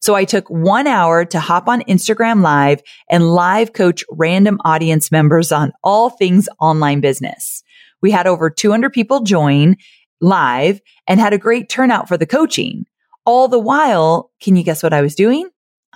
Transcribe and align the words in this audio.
So 0.00 0.14
I 0.14 0.24
took 0.24 0.48
one 0.48 0.86
hour 0.86 1.24
to 1.24 1.40
hop 1.40 1.68
on 1.68 1.82
Instagram 1.82 2.42
live 2.42 2.82
and 3.10 3.30
live 3.30 3.72
coach 3.72 4.04
random 4.10 4.58
audience 4.64 5.10
members 5.10 5.50
on 5.52 5.72
all 5.82 6.10
things 6.10 6.48
online 6.60 7.00
business. 7.00 7.62
We 8.00 8.10
had 8.10 8.26
over 8.26 8.48
200 8.48 8.92
people 8.92 9.20
join 9.22 9.76
live 10.20 10.80
and 11.06 11.20
had 11.20 11.32
a 11.32 11.38
great 11.38 11.68
turnout 11.68 12.08
for 12.08 12.16
the 12.16 12.26
coaching. 12.26 12.86
All 13.24 13.48
the 13.48 13.58
while, 13.58 14.30
can 14.40 14.56
you 14.56 14.62
guess 14.62 14.82
what 14.82 14.92
I 14.92 15.02
was 15.02 15.14
doing? 15.14 15.48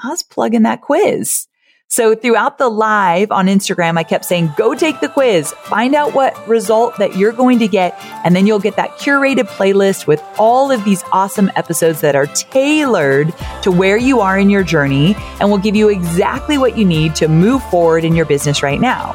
I 0.02 0.08
was 0.08 0.22
plugging 0.22 0.62
that 0.62 0.82
quiz. 0.82 1.46
So 1.92 2.14
throughout 2.14 2.56
the 2.56 2.70
live 2.70 3.30
on 3.30 3.48
Instagram, 3.48 3.98
I 3.98 4.02
kept 4.02 4.24
saying, 4.24 4.54
go 4.56 4.74
take 4.74 5.00
the 5.00 5.10
quiz, 5.10 5.52
find 5.64 5.94
out 5.94 6.14
what 6.14 6.48
result 6.48 6.96
that 6.96 7.16
you're 7.18 7.32
going 7.32 7.58
to 7.58 7.68
get. 7.68 7.94
And 8.24 8.34
then 8.34 8.46
you'll 8.46 8.60
get 8.60 8.76
that 8.76 8.92
curated 8.92 9.46
playlist 9.46 10.06
with 10.06 10.22
all 10.38 10.70
of 10.70 10.82
these 10.86 11.04
awesome 11.12 11.52
episodes 11.54 12.00
that 12.00 12.16
are 12.16 12.24
tailored 12.28 13.34
to 13.60 13.70
where 13.70 13.98
you 13.98 14.20
are 14.20 14.38
in 14.38 14.48
your 14.48 14.64
journey 14.64 15.14
and 15.38 15.50
will 15.50 15.58
give 15.58 15.76
you 15.76 15.90
exactly 15.90 16.56
what 16.56 16.78
you 16.78 16.86
need 16.86 17.14
to 17.16 17.28
move 17.28 17.62
forward 17.64 18.06
in 18.06 18.16
your 18.16 18.24
business 18.24 18.62
right 18.62 18.80
now. 18.80 19.14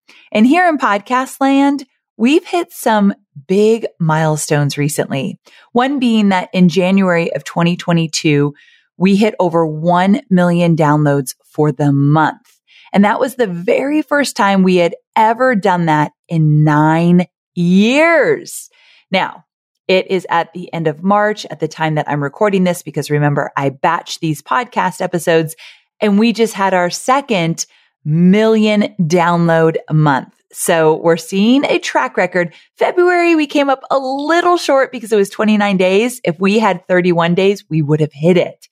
And 0.31 0.45
here 0.45 0.67
in 0.67 0.77
podcast 0.77 1.41
land, 1.41 1.85
We've 2.21 2.45
hit 2.45 2.71
some 2.71 3.15
big 3.47 3.87
milestones 3.99 4.77
recently. 4.77 5.39
One 5.71 5.97
being 5.97 6.29
that 6.29 6.49
in 6.53 6.69
January 6.69 7.33
of 7.33 7.43
2022, 7.43 8.53
we 8.95 9.15
hit 9.15 9.33
over 9.39 9.65
1 9.65 10.21
million 10.29 10.75
downloads 10.75 11.33
for 11.43 11.71
the 11.71 11.91
month. 11.91 12.59
And 12.93 13.05
that 13.05 13.19
was 13.19 13.37
the 13.37 13.47
very 13.47 14.03
first 14.03 14.35
time 14.35 14.61
we 14.61 14.75
had 14.75 14.93
ever 15.15 15.55
done 15.55 15.87
that 15.87 16.11
in 16.27 16.63
nine 16.63 17.25
years. 17.55 18.69
Now, 19.09 19.45
it 19.87 20.05
is 20.11 20.27
at 20.29 20.53
the 20.53 20.71
end 20.71 20.85
of 20.85 21.03
March 21.03 21.47
at 21.47 21.59
the 21.59 21.67
time 21.67 21.95
that 21.95 22.07
I'm 22.07 22.21
recording 22.21 22.65
this 22.65 22.83
because 22.83 23.09
remember, 23.09 23.51
I 23.57 23.69
batch 23.69 24.19
these 24.19 24.43
podcast 24.43 25.01
episodes 25.01 25.55
and 25.99 26.19
we 26.19 26.33
just 26.33 26.53
had 26.53 26.75
our 26.75 26.91
second 26.91 27.65
million 28.03 28.95
download 28.99 29.77
month. 29.91 30.33
So 30.53 30.95
we're 30.97 31.17
seeing 31.17 31.65
a 31.65 31.79
track 31.79 32.17
record. 32.17 32.53
February, 32.75 33.35
we 33.35 33.47
came 33.47 33.69
up 33.69 33.81
a 33.89 33.97
little 33.97 34.57
short 34.57 34.91
because 34.91 35.11
it 35.11 35.17
was 35.17 35.29
29 35.29 35.77
days. 35.77 36.19
If 36.23 36.39
we 36.39 36.59
had 36.59 36.85
31 36.87 37.35
days, 37.35 37.63
we 37.69 37.81
would 37.81 38.01
have 38.01 38.13
hit 38.13 38.37
it. 38.37 38.67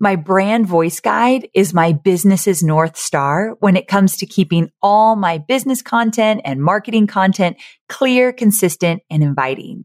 My 0.00 0.14
brand 0.14 0.66
voice 0.66 1.00
guide 1.00 1.48
is 1.54 1.74
my 1.74 1.92
business's 1.92 2.62
North 2.62 2.96
Star 2.96 3.56
when 3.58 3.76
it 3.76 3.88
comes 3.88 4.16
to 4.18 4.26
keeping 4.26 4.70
all 4.80 5.16
my 5.16 5.38
business 5.38 5.82
content 5.82 6.42
and 6.44 6.62
marketing 6.62 7.08
content 7.08 7.56
clear, 7.88 8.32
consistent, 8.32 9.02
and 9.10 9.24
inviting. 9.24 9.84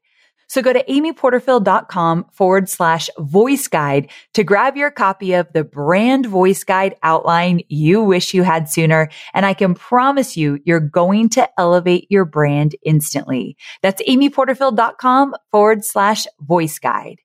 So 0.51 0.61
go 0.61 0.73
to 0.73 0.83
amyporterfield.com 0.83 2.25
forward 2.33 2.67
slash 2.67 3.09
voice 3.17 3.69
guide 3.69 4.11
to 4.33 4.43
grab 4.43 4.75
your 4.75 4.91
copy 4.91 5.31
of 5.31 5.47
the 5.53 5.63
brand 5.63 6.25
voice 6.25 6.65
guide 6.65 6.93
outline 7.03 7.61
you 7.69 8.03
wish 8.03 8.33
you 8.33 8.43
had 8.43 8.67
sooner. 8.67 9.07
And 9.33 9.45
I 9.45 9.53
can 9.53 9.73
promise 9.75 10.35
you, 10.35 10.59
you're 10.65 10.81
going 10.81 11.29
to 11.29 11.49
elevate 11.57 12.05
your 12.09 12.25
brand 12.25 12.75
instantly. 12.83 13.55
That's 13.81 14.01
amyporterfield.com 14.03 15.35
forward 15.51 15.85
slash 15.85 16.27
voice 16.41 16.79
guide. 16.79 17.19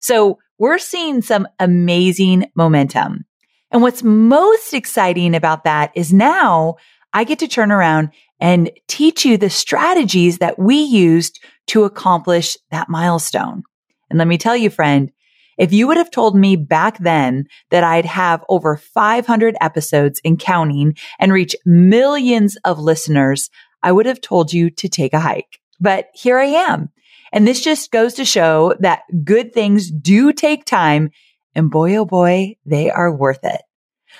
So 0.00 0.40
we're 0.58 0.78
seeing 0.78 1.22
some 1.22 1.46
amazing 1.60 2.50
momentum. 2.56 3.24
And 3.70 3.82
what's 3.82 4.02
most 4.02 4.74
exciting 4.74 5.36
about 5.36 5.62
that 5.62 5.92
is 5.94 6.12
now 6.12 6.74
I 7.12 7.22
get 7.22 7.38
to 7.38 7.48
turn 7.48 7.70
around 7.70 8.10
and 8.40 8.70
teach 8.86 9.24
you 9.24 9.36
the 9.36 9.50
strategies 9.50 10.38
that 10.38 10.58
we 10.58 10.76
used 10.76 11.40
to 11.68 11.84
accomplish 11.84 12.56
that 12.70 12.88
milestone. 12.88 13.62
And 14.10 14.18
let 14.18 14.28
me 14.28 14.38
tell 14.38 14.56
you, 14.56 14.70
friend, 14.70 15.10
if 15.58 15.72
you 15.72 15.88
would 15.88 15.96
have 15.96 16.10
told 16.10 16.36
me 16.36 16.56
back 16.56 16.98
then 16.98 17.46
that 17.70 17.82
I'd 17.82 18.04
have 18.06 18.44
over 18.48 18.76
500 18.76 19.56
episodes 19.60 20.20
in 20.22 20.36
counting 20.36 20.96
and 21.18 21.32
reach 21.32 21.56
millions 21.66 22.56
of 22.64 22.78
listeners, 22.78 23.50
I 23.82 23.92
would 23.92 24.06
have 24.06 24.20
told 24.20 24.52
you 24.52 24.70
to 24.70 24.88
take 24.88 25.12
a 25.12 25.20
hike. 25.20 25.58
But 25.80 26.08
here 26.14 26.38
I 26.38 26.46
am. 26.46 26.90
And 27.32 27.46
this 27.46 27.62
just 27.62 27.90
goes 27.90 28.14
to 28.14 28.24
show 28.24 28.74
that 28.80 29.02
good 29.24 29.52
things 29.52 29.90
do 29.90 30.32
take 30.32 30.64
time. 30.64 31.10
And 31.54 31.70
boy, 31.70 31.96
oh 31.96 32.04
boy, 32.04 32.56
they 32.64 32.90
are 32.90 33.14
worth 33.14 33.44
it. 33.44 33.60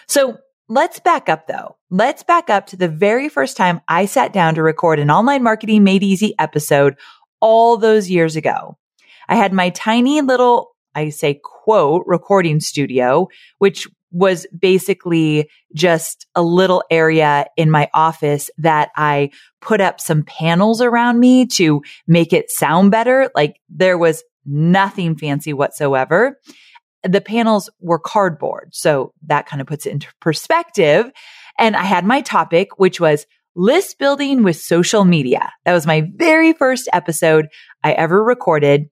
So 0.07 0.39
let's 0.69 1.01
back 1.01 1.29
up 1.29 1.47
though. 1.47 1.78
Let's 1.91 2.23
back 2.23 2.51
up 2.51 2.67
to 2.67 2.77
the 2.77 2.89
very 2.89 3.31
first 3.31 3.57
time 3.57 3.81
I 3.89 4.05
sat 4.05 4.35
down 4.35 4.55
to 4.57 4.63
record 4.63 4.99
an 4.99 5.11
online 5.11 5.43
marketing 5.43 5.85
made 5.85 6.03
easy 6.03 6.35
episode 6.39 6.97
all 7.41 7.79
those 7.79 8.11
years 8.11 8.37
ago. 8.37 8.77
I 9.27 9.37
had 9.37 9.55
my 9.55 9.71
tiny 9.71 10.21
little, 10.21 10.77
I 10.95 11.09
say 11.09 11.41
quote, 11.43 12.03
recording 12.07 12.61
studio, 12.61 13.29
which 13.57 13.89
was 14.11 14.47
basically 14.59 15.49
just 15.75 16.27
a 16.35 16.43
little 16.43 16.83
area 16.91 17.47
in 17.57 17.71
my 17.71 17.89
office 17.95 18.51
that 18.59 18.91
I 18.95 19.31
put 19.63 19.81
up 19.81 19.99
some 19.99 20.25
panels 20.25 20.83
around 20.83 21.19
me 21.21 21.47
to 21.47 21.81
make 22.07 22.35
it 22.35 22.51
sound 22.51 22.91
better. 22.91 23.31
Like 23.35 23.61
there 23.71 23.97
was 23.97 24.25
nothing 24.45 25.17
fancy 25.17 25.55
whatsoever. 25.55 26.39
The 27.03 27.23
panels 27.23 27.71
were 27.81 27.99
cardboard. 27.99 28.75
So 28.75 29.15
that 29.27 29.47
kind 29.47 29.63
of 29.63 29.67
puts 29.67 29.87
it 29.87 29.93
into 29.93 30.09
perspective. 30.21 31.11
And 31.59 31.77
I 31.77 31.85
had 31.85 32.05
my 32.05 32.21
topic, 32.21 32.79
which 32.79 33.01
was 33.01 33.27
list 33.55 33.99
building 33.99 34.45
with 34.45 34.57
social 34.57 35.05
media. 35.05 35.53
That 35.65 35.73
was 35.73 35.87
my 35.87 36.09
very 36.15 36.53
first 36.53 36.89
episode 36.93 37.49
I 37.83 37.93
ever 37.93 38.23
recorded. 38.23 38.89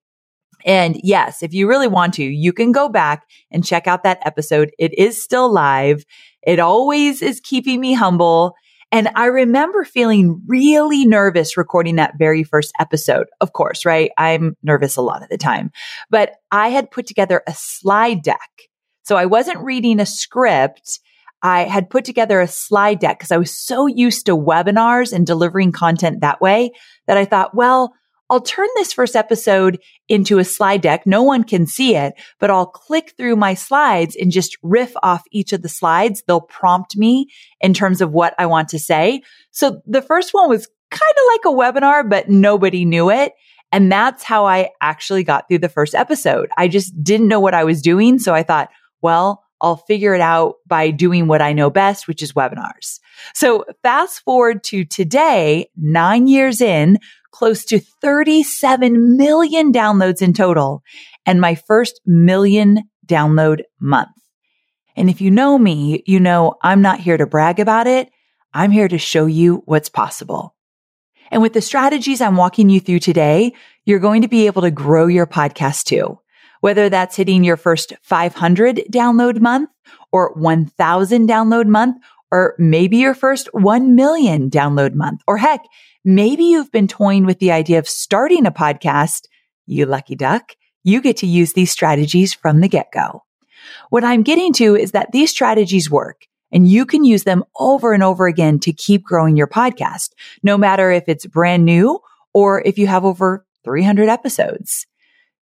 And 0.64 0.98
yes, 1.04 1.42
if 1.42 1.54
you 1.54 1.68
really 1.68 1.86
want 1.86 2.14
to, 2.14 2.24
you 2.24 2.52
can 2.52 2.72
go 2.72 2.88
back 2.88 3.24
and 3.52 3.64
check 3.64 3.86
out 3.86 4.02
that 4.02 4.18
episode. 4.24 4.72
It 4.78 4.98
is 4.98 5.22
still 5.22 5.52
live. 5.52 6.04
It 6.42 6.58
always 6.58 7.22
is 7.22 7.40
keeping 7.40 7.80
me 7.80 7.92
humble. 7.92 8.54
And 8.90 9.08
I 9.14 9.26
remember 9.26 9.84
feeling 9.84 10.42
really 10.46 11.04
nervous 11.04 11.56
recording 11.56 11.96
that 11.96 12.18
very 12.18 12.42
first 12.42 12.72
episode. 12.80 13.26
Of 13.40 13.52
course, 13.52 13.84
right? 13.84 14.10
I'm 14.18 14.56
nervous 14.62 14.96
a 14.96 15.02
lot 15.02 15.22
of 15.22 15.28
the 15.28 15.38
time, 15.38 15.70
but 16.10 16.32
I 16.50 16.68
had 16.68 16.90
put 16.90 17.06
together 17.06 17.42
a 17.46 17.54
slide 17.54 18.22
deck. 18.22 18.50
So 19.02 19.16
I 19.16 19.26
wasn't 19.26 19.64
reading 19.64 20.00
a 20.00 20.06
script. 20.06 21.00
I 21.42 21.64
had 21.64 21.90
put 21.90 22.04
together 22.04 22.40
a 22.40 22.48
slide 22.48 22.98
deck 22.98 23.18
because 23.18 23.32
I 23.32 23.36
was 23.36 23.56
so 23.56 23.86
used 23.86 24.26
to 24.26 24.36
webinars 24.36 25.12
and 25.12 25.26
delivering 25.26 25.72
content 25.72 26.20
that 26.20 26.40
way 26.40 26.72
that 27.06 27.16
I 27.16 27.24
thought, 27.24 27.54
well, 27.54 27.92
I'll 28.28 28.40
turn 28.40 28.66
this 28.74 28.92
first 28.92 29.14
episode 29.14 29.78
into 30.08 30.38
a 30.38 30.44
slide 30.44 30.80
deck. 30.80 31.06
No 31.06 31.22
one 31.22 31.44
can 31.44 31.66
see 31.66 31.94
it, 31.94 32.14
but 32.40 32.50
I'll 32.50 32.66
click 32.66 33.14
through 33.16 33.36
my 33.36 33.54
slides 33.54 34.16
and 34.16 34.32
just 34.32 34.56
riff 34.62 34.92
off 35.02 35.22
each 35.30 35.52
of 35.52 35.62
the 35.62 35.68
slides. 35.68 36.24
They'll 36.26 36.40
prompt 36.40 36.96
me 36.96 37.28
in 37.60 37.72
terms 37.72 38.00
of 38.00 38.12
what 38.12 38.34
I 38.38 38.46
want 38.46 38.68
to 38.70 38.78
say. 38.78 39.22
So 39.52 39.80
the 39.86 40.02
first 40.02 40.34
one 40.34 40.48
was 40.48 40.66
kind 40.90 41.02
of 41.02 41.22
like 41.32 41.44
a 41.44 41.56
webinar, 41.56 42.08
but 42.08 42.28
nobody 42.28 42.84
knew 42.84 43.10
it. 43.10 43.32
And 43.70 43.90
that's 43.92 44.22
how 44.22 44.46
I 44.46 44.70
actually 44.80 45.22
got 45.22 45.46
through 45.48 45.58
the 45.58 45.68
first 45.68 45.94
episode. 45.94 46.48
I 46.56 46.66
just 46.68 47.00
didn't 47.02 47.28
know 47.28 47.40
what 47.40 47.54
I 47.54 47.64
was 47.64 47.82
doing. 47.82 48.18
So 48.18 48.34
I 48.34 48.42
thought, 48.42 48.70
well, 49.02 49.44
I'll 49.60 49.76
figure 49.76 50.14
it 50.14 50.20
out 50.20 50.56
by 50.66 50.90
doing 50.90 51.26
what 51.26 51.42
I 51.42 51.52
know 51.52 51.70
best, 51.70 52.06
which 52.06 52.22
is 52.22 52.32
webinars. 52.32 53.00
So 53.34 53.64
fast 53.82 54.20
forward 54.20 54.62
to 54.64 54.84
today, 54.84 55.70
nine 55.76 56.26
years 56.26 56.60
in, 56.60 56.98
close 57.30 57.64
to 57.66 57.78
37 57.78 59.16
million 59.16 59.72
downloads 59.72 60.22
in 60.22 60.32
total 60.32 60.82
and 61.24 61.40
my 61.40 61.54
first 61.54 62.00
million 62.06 62.88
download 63.06 63.62
month. 63.80 64.08
And 64.96 65.10
if 65.10 65.20
you 65.20 65.30
know 65.30 65.58
me, 65.58 66.02
you 66.06 66.20
know 66.20 66.54
I'm 66.62 66.82
not 66.82 67.00
here 67.00 67.16
to 67.16 67.26
brag 67.26 67.60
about 67.60 67.86
it. 67.86 68.10
I'm 68.54 68.70
here 68.70 68.88
to 68.88 68.98
show 68.98 69.26
you 69.26 69.62
what's 69.66 69.90
possible. 69.90 70.54
And 71.30 71.42
with 71.42 71.52
the 71.52 71.60
strategies 71.60 72.20
I'm 72.20 72.36
walking 72.36 72.70
you 72.70 72.80
through 72.80 73.00
today, 73.00 73.52
you're 73.84 73.98
going 73.98 74.22
to 74.22 74.28
be 74.28 74.46
able 74.46 74.62
to 74.62 74.70
grow 74.70 75.06
your 75.06 75.26
podcast 75.26 75.84
too. 75.84 76.18
Whether 76.60 76.88
that's 76.88 77.16
hitting 77.16 77.44
your 77.44 77.56
first 77.56 77.92
500 78.02 78.84
download 78.90 79.40
month 79.40 79.70
or 80.12 80.32
1000 80.34 81.28
download 81.28 81.66
month, 81.66 81.96
or 82.32 82.54
maybe 82.58 82.96
your 82.96 83.14
first 83.14 83.48
1 83.52 83.94
million 83.94 84.50
download 84.50 84.94
month, 84.94 85.22
or 85.26 85.36
heck, 85.36 85.64
maybe 86.04 86.44
you've 86.44 86.72
been 86.72 86.88
toying 86.88 87.24
with 87.24 87.38
the 87.38 87.52
idea 87.52 87.78
of 87.78 87.88
starting 87.88 88.46
a 88.46 88.50
podcast. 88.50 89.26
You 89.66 89.86
lucky 89.86 90.16
duck. 90.16 90.52
You 90.84 91.00
get 91.00 91.16
to 91.18 91.26
use 91.26 91.52
these 91.52 91.70
strategies 91.70 92.32
from 92.32 92.60
the 92.60 92.68
get 92.68 92.92
go. 92.92 93.22
What 93.90 94.04
I'm 94.04 94.22
getting 94.22 94.52
to 94.54 94.76
is 94.76 94.92
that 94.92 95.12
these 95.12 95.30
strategies 95.30 95.90
work 95.90 96.26
and 96.52 96.68
you 96.68 96.86
can 96.86 97.04
use 97.04 97.24
them 97.24 97.44
over 97.58 97.92
and 97.92 98.02
over 98.02 98.26
again 98.26 98.58
to 98.60 98.72
keep 98.72 99.02
growing 99.02 99.36
your 99.36 99.48
podcast, 99.48 100.10
no 100.42 100.56
matter 100.56 100.90
if 100.90 101.04
it's 101.08 101.26
brand 101.26 101.64
new 101.64 101.98
or 102.32 102.62
if 102.64 102.78
you 102.78 102.86
have 102.86 103.04
over 103.04 103.44
300 103.64 104.08
episodes. 104.08 104.86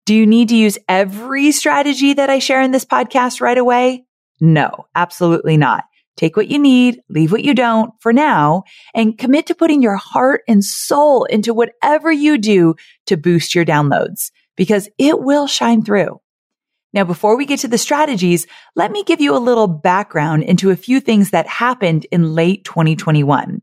Do 0.04 0.14
you 0.14 0.26
need 0.26 0.48
to 0.48 0.56
use 0.56 0.78
every 0.88 1.52
strategy 1.52 2.14
that 2.14 2.28
I 2.28 2.40
share 2.40 2.60
in 2.60 2.72
this 2.72 2.84
podcast 2.84 3.40
right 3.40 3.58
away? 3.58 4.04
No, 4.40 4.86
absolutely 4.96 5.56
not. 5.56 5.84
Take 6.16 6.36
what 6.36 6.48
you 6.48 6.58
need, 6.58 7.00
leave 7.08 7.30
what 7.30 7.44
you 7.44 7.54
don't 7.54 7.92
for 8.00 8.12
now, 8.12 8.64
and 8.94 9.16
commit 9.16 9.46
to 9.46 9.54
putting 9.54 9.80
your 9.80 9.96
heart 9.96 10.42
and 10.48 10.64
soul 10.64 11.24
into 11.24 11.54
whatever 11.54 12.10
you 12.10 12.36
do 12.36 12.74
to 13.06 13.16
boost 13.16 13.54
your 13.54 13.64
downloads 13.64 14.30
because 14.56 14.88
it 14.98 15.20
will 15.20 15.46
shine 15.46 15.82
through. 15.82 16.20
Now, 16.92 17.04
before 17.04 17.36
we 17.36 17.46
get 17.46 17.60
to 17.60 17.68
the 17.68 17.78
strategies, 17.78 18.46
let 18.76 18.90
me 18.90 19.04
give 19.04 19.20
you 19.20 19.34
a 19.34 19.38
little 19.38 19.68
background 19.68 20.42
into 20.42 20.70
a 20.70 20.76
few 20.76 21.00
things 21.00 21.30
that 21.30 21.46
happened 21.46 22.06
in 22.10 22.34
late 22.34 22.64
2021. 22.64 23.62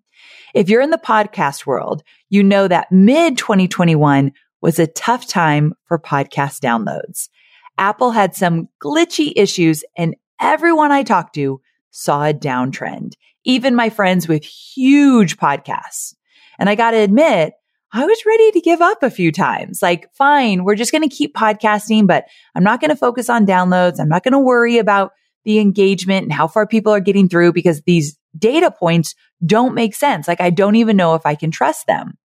If 0.55 0.69
you're 0.69 0.81
in 0.81 0.89
the 0.89 0.97
podcast 0.97 1.67
world, 1.67 2.01
you 2.29 2.43
know 2.43 2.67
that 2.67 2.91
mid 2.91 3.37
2021 3.37 4.31
was 4.61 4.79
a 4.79 4.87
tough 4.87 5.27
time 5.27 5.73
for 5.85 5.99
podcast 5.99 6.59
downloads. 6.59 7.29
Apple 7.77 8.11
had 8.11 8.35
some 8.35 8.67
glitchy 8.83 9.31
issues 9.35 9.83
and 9.97 10.15
everyone 10.39 10.91
I 10.91 11.03
talked 11.03 11.35
to 11.35 11.61
saw 11.91 12.25
a 12.25 12.33
downtrend, 12.33 13.13
even 13.45 13.75
my 13.75 13.89
friends 13.89 14.27
with 14.27 14.43
huge 14.43 15.37
podcasts. 15.37 16.13
And 16.57 16.69
I 16.69 16.75
got 16.75 16.91
to 16.91 16.97
admit, 16.97 17.53
I 17.91 18.05
was 18.05 18.25
ready 18.25 18.51
to 18.51 18.61
give 18.61 18.81
up 18.81 19.01
a 19.01 19.09
few 19.09 19.31
times. 19.31 19.81
Like, 19.81 20.13
fine, 20.13 20.63
we're 20.63 20.75
just 20.75 20.91
going 20.91 21.07
to 21.07 21.15
keep 21.15 21.33
podcasting, 21.33 22.05
but 22.05 22.25
I'm 22.53 22.63
not 22.63 22.81
going 22.81 22.91
to 22.91 22.95
focus 22.95 23.29
on 23.29 23.47
downloads. 23.47 23.99
I'm 23.99 24.09
not 24.09 24.23
going 24.23 24.33
to 24.33 24.39
worry 24.39 24.77
about 24.77 25.11
the 25.45 25.59
engagement 25.59 26.23
and 26.23 26.33
how 26.33 26.47
far 26.47 26.67
people 26.67 26.93
are 26.93 26.99
getting 26.99 27.27
through 27.27 27.53
because 27.53 27.81
these 27.81 28.19
data 28.37 28.69
points 28.69 29.15
don't 29.43 29.73
make 29.73 29.95
sense. 29.95 30.27
Like, 30.27 30.41
I 30.41 30.51
don't 30.51 30.75
even 30.75 30.97
know 30.97 31.15
if 31.15 31.25
I 31.25 31.33
can 31.33 31.49
trust 31.49 31.87
them. 31.87 32.18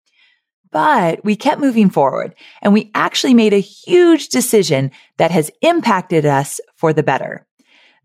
But 0.73 1.23
we 1.23 1.35
kept 1.35 1.61
moving 1.61 1.91
forward 1.91 2.33
and 2.63 2.73
we 2.73 2.89
actually 2.95 3.35
made 3.35 3.53
a 3.53 3.59
huge 3.59 4.29
decision 4.29 4.89
that 5.17 5.29
has 5.29 5.51
impacted 5.61 6.25
us 6.25 6.59
for 6.75 6.91
the 6.93 7.03
better. 7.03 7.45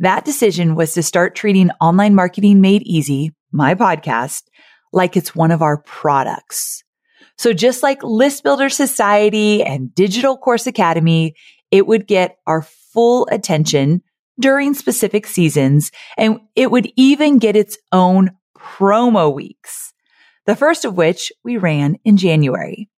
That 0.01 0.27
decision 0.27 0.75
was 0.75 0.93
to 0.93 1.03
start 1.03 1.35
treating 1.35 1.71
online 1.81 2.15
marketing 2.15 2.61
made 2.61 2.83
easy, 2.83 3.33
my 3.51 3.75
podcast, 3.75 4.43
like 4.93 5.17
it's 5.17 5.35
one 5.35 5.51
of 5.51 5.63
our 5.63 5.79
products. 5.79 6.85
So 7.39 7.55
just 7.55 7.83
like 7.83 8.03
List 8.03 8.43
Builder 8.43 8.69
Society 8.69 9.65
and 9.65 9.95
Digital 9.95 10.37
Course 10.37 10.67
Academy, 10.67 11.35
it 11.71 11.87
would 11.87 12.07
get 12.07 12.37
our 12.47 12.63
full 12.93 13.27
attention 13.33 14.03
during 14.39 14.75
specific 14.75 15.27
seasons 15.27 15.91
and 16.19 16.39
it 16.55 16.71
would 16.71 16.93
even 16.97 17.39
get 17.39 17.57
its 17.57 17.79
own 17.93 18.33
promo 18.57 19.33
weeks. 19.33 19.88
The 20.49 20.57
first 20.57 20.87
of 20.87 20.97
which 20.97 21.31
we 21.45 21.59
ran 21.59 21.99
in 22.07 22.17
January. 22.17 22.89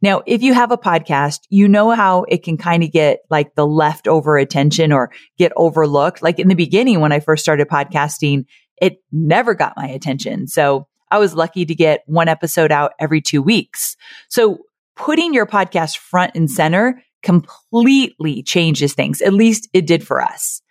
Now, 0.00 0.22
if 0.26 0.42
you 0.42 0.54
have 0.54 0.72
a 0.72 0.78
podcast, 0.78 1.40
you 1.50 1.68
know 1.68 1.90
how 1.90 2.24
it 2.28 2.42
can 2.42 2.56
kind 2.56 2.82
of 2.82 2.92
get 2.92 3.20
like 3.28 3.54
the 3.56 3.66
leftover 3.66 4.38
attention 4.38 4.90
or 4.90 5.10
get 5.36 5.52
overlooked. 5.54 6.22
Like 6.22 6.38
in 6.38 6.48
the 6.48 6.54
beginning, 6.54 7.00
when 7.00 7.12
I 7.12 7.20
first 7.20 7.42
started 7.42 7.68
podcasting, 7.68 8.46
it 8.80 8.96
never 9.12 9.52
got 9.52 9.76
my 9.76 9.86
attention. 9.86 10.46
So 10.46 10.88
I 11.10 11.18
was 11.18 11.34
lucky 11.34 11.66
to 11.66 11.74
get 11.74 12.04
one 12.06 12.28
episode 12.28 12.72
out 12.72 12.92
every 12.98 13.20
two 13.20 13.42
weeks. 13.42 13.98
So 14.30 14.60
putting 14.96 15.34
your 15.34 15.46
podcast 15.46 15.98
front 15.98 16.32
and 16.34 16.50
center 16.50 17.02
completely 17.22 18.42
changes 18.42 18.94
things. 18.94 19.20
At 19.20 19.34
least 19.34 19.68
it 19.74 19.86
did 19.86 20.06
for 20.06 20.22
us. 20.22 20.62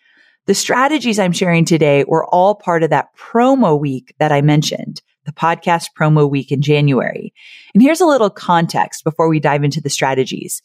The 0.47 0.56
strategies 0.56 1.19
I'm 1.19 1.31
sharing 1.31 1.63
today 1.63 2.06
were 2.07 2.25
all 2.25 2.56
part 2.56 2.81
of 2.81 2.89
that 2.89 3.15
promo 3.15 3.79
week 3.79 4.15
that 4.18 4.31
I 4.31 4.41
mentioned, 4.41 5.03
the 5.25 5.31
podcast 5.31 5.88
promo 5.98 6.30
week 6.30 6.52
in 6.52 6.62
January. 6.62 7.34
And 7.74 7.81
here's 7.81 8.02
a 8.02 8.06
little 8.06 8.30
context 8.30 9.04
before 9.04 9.30
we 9.30 9.40
dive 9.40 9.64
into 9.64 9.81
the 9.81 9.90
strategies. 9.90 10.62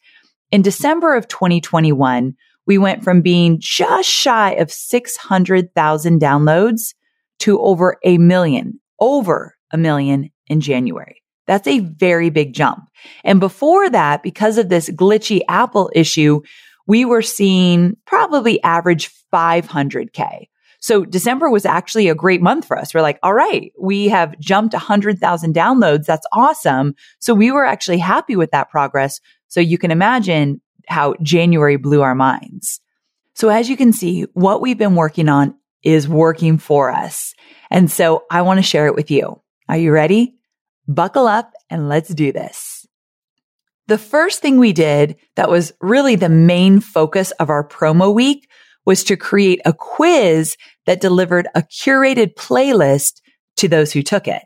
In 0.51 0.63
December 0.63 1.15
of 1.15 1.29
2021, 1.29 2.35
we 2.67 2.79
went 2.79 3.03
from 3.03 3.23
being 3.23 3.59
just 3.61 4.09
shy 4.09 4.53
of 4.53 4.71
600,000 4.71 6.21
downloads 6.21 6.95
to 7.41 7.61
over 7.61 7.97
a 8.05 8.19
million, 8.19 8.81
over 9.01 9.57
a 9.73 9.79
million 9.79 10.31
in 10.49 10.61
January. 10.61 11.23
That's 11.47 11.67
a 11.67 11.81
very 11.81 12.29
big 12.29 12.53
jump. 12.53 12.91
And 13.25 13.41
before 13.41 13.89
that, 13.91 14.23
because 14.23 14.59
of 14.59 14.69
this 14.69 14.91
glitchy 14.91 15.41
Apple 15.49 15.91
issue, 15.95 16.43
we 16.87 17.05
were 17.05 17.23
seeing 17.23 17.97
probably 18.07 18.63
average 18.63 19.11
500K. 19.33 20.49
So 20.81 21.05
December 21.05 21.51
was 21.51 21.65
actually 21.65 22.09
a 22.09 22.15
great 22.15 22.41
month 22.41 22.65
for 22.67 22.79
us. 22.79 22.95
We're 22.95 23.03
like, 23.03 23.19
all 23.23 23.35
right, 23.35 23.73
we 23.79 24.09
have 24.09 24.39
jumped 24.39 24.75
100,000 24.75 25.55
downloads. 25.55 26.07
That's 26.07 26.27
awesome. 26.33 26.95
So 27.19 27.35
we 27.35 27.51
were 27.51 27.65
actually 27.65 27.99
happy 27.99 28.37
with 28.37 28.51
that 28.53 28.71
progress. 28.71 29.21
So 29.49 29.61
you 29.61 29.79
can 29.79 29.91
imagine 29.91 30.61
how 30.87 31.15
January 31.23 31.77
blew 31.77 32.03
our 32.03 32.15
minds. 32.15 32.81
So 33.35 33.49
as 33.49 33.69
you 33.69 33.77
can 33.77 33.93
see, 33.93 34.23
what 34.35 34.61
we've 34.61 34.79
been 34.79 34.95
working 34.95 35.29
on 35.29 35.55
is 35.83 36.09
working 36.09 36.59
for 36.59 36.91
us. 36.91 37.35
And 37.71 37.91
so 37.91 38.25
I 38.31 38.43
want 38.43 38.59
to 38.59 38.63
share 38.63 38.87
it 38.87 38.95
with 38.95 39.11
you. 39.11 39.41
Are 39.69 39.77
you 39.77 39.93
ready? 39.93 40.35
Buckle 40.87 41.27
up 41.27 41.53
and 41.71 41.89
let's 41.89 42.09
do 42.09 42.33
this. 42.33 42.87
The 43.87 43.99
first 43.99 44.41
thing 44.41 44.59
we 44.59 44.73
did 44.73 45.17
that 45.37 45.51
was 45.51 45.73
really 45.81 46.15
the 46.15 46.29
main 46.29 46.81
focus 46.81 47.31
of 47.33 47.49
our 47.49 47.67
promo 47.67 48.13
week 48.13 48.49
was 48.89 49.05
to 49.05 49.17
create 49.19 49.61
a 49.67 49.75
quiz 49.75 50.57
that 50.87 51.03
delivered 51.03 51.47
a 51.55 51.61
curated 51.61 52.35
playlist 52.37 53.21
to 53.59 53.69
those 53.69 53.93
who 53.93 54.03
took 54.03 54.27
it. 54.27 54.41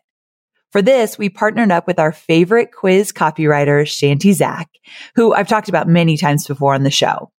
For 0.72 0.82
this, 0.82 1.16
we 1.16 1.28
partnered 1.28 1.70
up 1.70 1.86
with 1.86 2.00
our 2.00 2.10
favorite 2.10 2.72
quiz 2.72 3.12
copywriter, 3.12 3.84
Chanti 3.84 4.32
Zak, 4.32 4.68
who 5.14 5.32
I've 5.32 5.46
talked 5.46 5.68
about 5.68 5.86
many 5.86 6.16
times 6.16 6.44
before 6.44 6.74
on 6.74 6.82
the 6.82 6.90
show. 6.90 7.30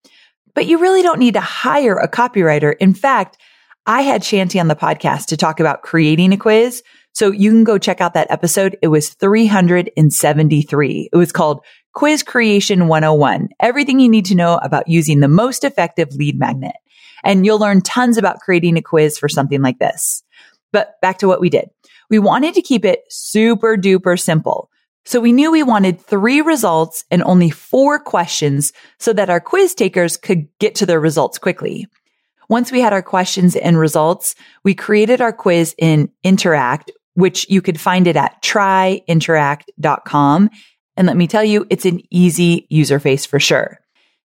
But 0.54 0.64
you 0.64 0.78
really 0.78 1.02
don't 1.02 1.18
need 1.18 1.34
to 1.34 1.42
hire 1.42 1.98
a 1.98 2.08
copywriter. 2.08 2.74
In 2.80 2.94
fact, 2.94 3.36
I 3.84 4.00
had 4.00 4.22
Chanti 4.22 4.58
on 4.58 4.68
the 4.68 4.74
podcast 4.74 5.26
to 5.26 5.36
talk 5.36 5.60
about 5.60 5.82
creating 5.82 6.32
a 6.32 6.38
quiz 6.38 6.82
so 7.12 7.30
you 7.30 7.50
can 7.50 7.64
go 7.64 7.76
check 7.76 8.00
out 8.00 8.14
that 8.14 8.30
episode. 8.30 8.78
It 8.80 8.88
was 8.88 9.10
373. 9.10 11.10
It 11.12 11.16
was 11.16 11.32
called 11.32 11.60
Quiz 11.92 12.22
Creation 12.22 12.88
101. 12.88 13.50
Everything 13.60 14.00
you 14.00 14.08
need 14.08 14.24
to 14.24 14.34
know 14.34 14.58
about 14.62 14.88
using 14.88 15.20
the 15.20 15.28
most 15.28 15.64
effective 15.64 16.14
lead 16.14 16.38
magnet. 16.38 16.76
And 17.24 17.44
you'll 17.44 17.58
learn 17.58 17.80
tons 17.80 18.18
about 18.18 18.40
creating 18.40 18.76
a 18.76 18.82
quiz 18.82 19.18
for 19.18 19.28
something 19.28 19.62
like 19.62 19.78
this. 19.78 20.22
But 20.72 21.00
back 21.00 21.18
to 21.18 21.28
what 21.28 21.40
we 21.40 21.50
did. 21.50 21.70
We 22.10 22.18
wanted 22.18 22.54
to 22.54 22.62
keep 22.62 22.84
it 22.84 23.04
super 23.08 23.76
duper 23.76 24.20
simple. 24.20 24.70
So 25.06 25.20
we 25.20 25.32
knew 25.32 25.52
we 25.52 25.62
wanted 25.62 26.00
three 26.00 26.40
results 26.40 27.04
and 27.10 27.22
only 27.22 27.50
four 27.50 27.98
questions 27.98 28.72
so 28.98 29.12
that 29.12 29.28
our 29.30 29.40
quiz 29.40 29.74
takers 29.74 30.16
could 30.16 30.48
get 30.58 30.74
to 30.76 30.86
their 30.86 31.00
results 31.00 31.38
quickly. 31.38 31.86
Once 32.48 32.72
we 32.72 32.80
had 32.80 32.92
our 32.92 33.02
questions 33.02 33.56
and 33.56 33.78
results, 33.78 34.34
we 34.64 34.74
created 34.74 35.20
our 35.20 35.32
quiz 35.32 35.74
in 35.78 36.10
Interact, 36.22 36.92
which 37.14 37.48
you 37.48 37.62
could 37.62 37.80
find 37.80 38.06
it 38.06 38.16
at 38.16 38.42
tryinteract.com. 38.42 40.50
And 40.96 41.06
let 41.06 41.16
me 41.16 41.26
tell 41.26 41.44
you, 41.44 41.66
it's 41.70 41.86
an 41.86 42.00
easy 42.10 42.66
user 42.70 42.98
face 42.98 43.26
for 43.26 43.40
sure. 43.40 43.80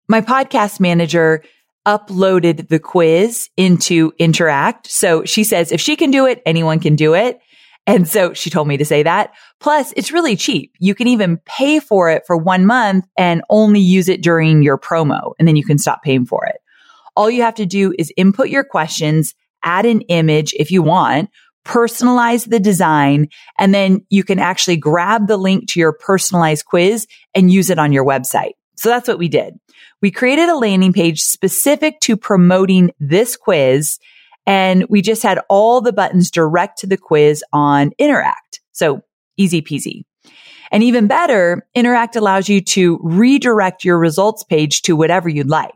My 0.08 0.22
podcast 0.22 0.80
manager 0.80 1.44
uploaded 1.88 2.68
the 2.68 2.80
quiz 2.80 3.50
into 3.56 4.12
Interact. 4.20 4.92
So 4.92 5.24
she 5.24 5.46
says 5.46 5.72
if 5.72 5.80
she 5.80 5.96
can 5.96 6.12
do 6.12 6.28
it, 6.28 6.42
anyone 6.46 6.80
can 6.80 6.96
do 6.98 7.16
it. 7.16 7.40
And 7.88 8.06
so 8.06 8.34
she 8.34 8.50
told 8.50 8.68
me 8.68 8.76
to 8.76 8.84
say 8.84 9.04
that. 9.04 9.34
Plus, 9.62 9.94
it's 9.96 10.12
really 10.12 10.36
cheap. 10.36 10.74
You 10.78 10.94
can 10.94 11.08
even 11.08 11.38
pay 11.46 11.80
for 11.80 12.12
it 12.12 12.24
for 12.28 12.36
one 12.36 12.66
month 12.66 13.06
and 13.18 13.42
only 13.50 13.80
use 13.80 14.10
it 14.10 14.22
during 14.22 14.62
your 14.62 14.78
promo, 14.78 15.32
and 15.40 15.48
then 15.48 15.56
you 15.56 15.64
can 15.64 15.78
stop 15.78 16.04
paying 16.04 16.26
for 16.26 16.46
it. 16.46 16.58
All 17.16 17.32
you 17.32 17.44
have 17.44 17.56
to 17.56 17.66
do 17.66 17.94
is 17.98 18.12
input 18.18 18.50
your 18.50 18.66
questions, 18.66 19.34
add 19.64 19.86
an 19.86 20.02
image 20.02 20.54
if 20.60 20.70
you 20.70 20.84
want, 20.84 21.30
personalize 21.66 22.50
the 22.50 22.60
design, 22.60 23.30
and 23.58 23.74
then 23.74 24.06
you 24.10 24.26
can 24.26 24.38
actually 24.38 24.78
grab 24.78 25.28
the 25.28 25.38
link 25.38 25.70
to 25.70 25.80
your 25.80 25.94
personalized 25.94 26.66
quiz 26.66 27.08
and 27.34 27.52
use 27.52 27.70
it 27.70 27.80
on 27.80 27.94
your 27.94 28.06
website. 28.06 28.52
So 28.76 28.90
that's 28.90 29.08
what 29.08 29.18
we 29.18 29.30
did. 29.30 29.56
We 30.02 30.12
created 30.12 30.50
a 30.50 30.58
landing 30.58 30.94
page 30.94 31.22
specific 31.22 32.00
to 32.02 32.18
promoting 32.18 32.92
this 33.00 33.36
quiz 33.36 34.00
and 34.48 34.86
we 34.90 35.02
just 35.02 35.22
had 35.24 35.42
all 35.50 35.82
the 35.82 35.92
buttons 35.92 36.32
direct 36.32 36.80
to 36.80 36.88
the 36.88 36.98
quiz 36.98 37.44
on 37.52 37.92
Interact. 38.00 38.62
So 38.72 39.02
easy 39.36 39.62
peasy. 39.62 40.06
And 40.72 40.84
even 40.84 41.08
better, 41.08 41.68
Interact 41.76 42.16
allows 42.16 42.50
you 42.50 42.62
to 42.62 43.00
redirect 43.04 43.84
your 43.84 44.00
results 44.00 44.44
page 44.44 44.82
to 44.84 44.96
whatever 44.96 45.30
you'd 45.30 45.50
like. 45.50 45.74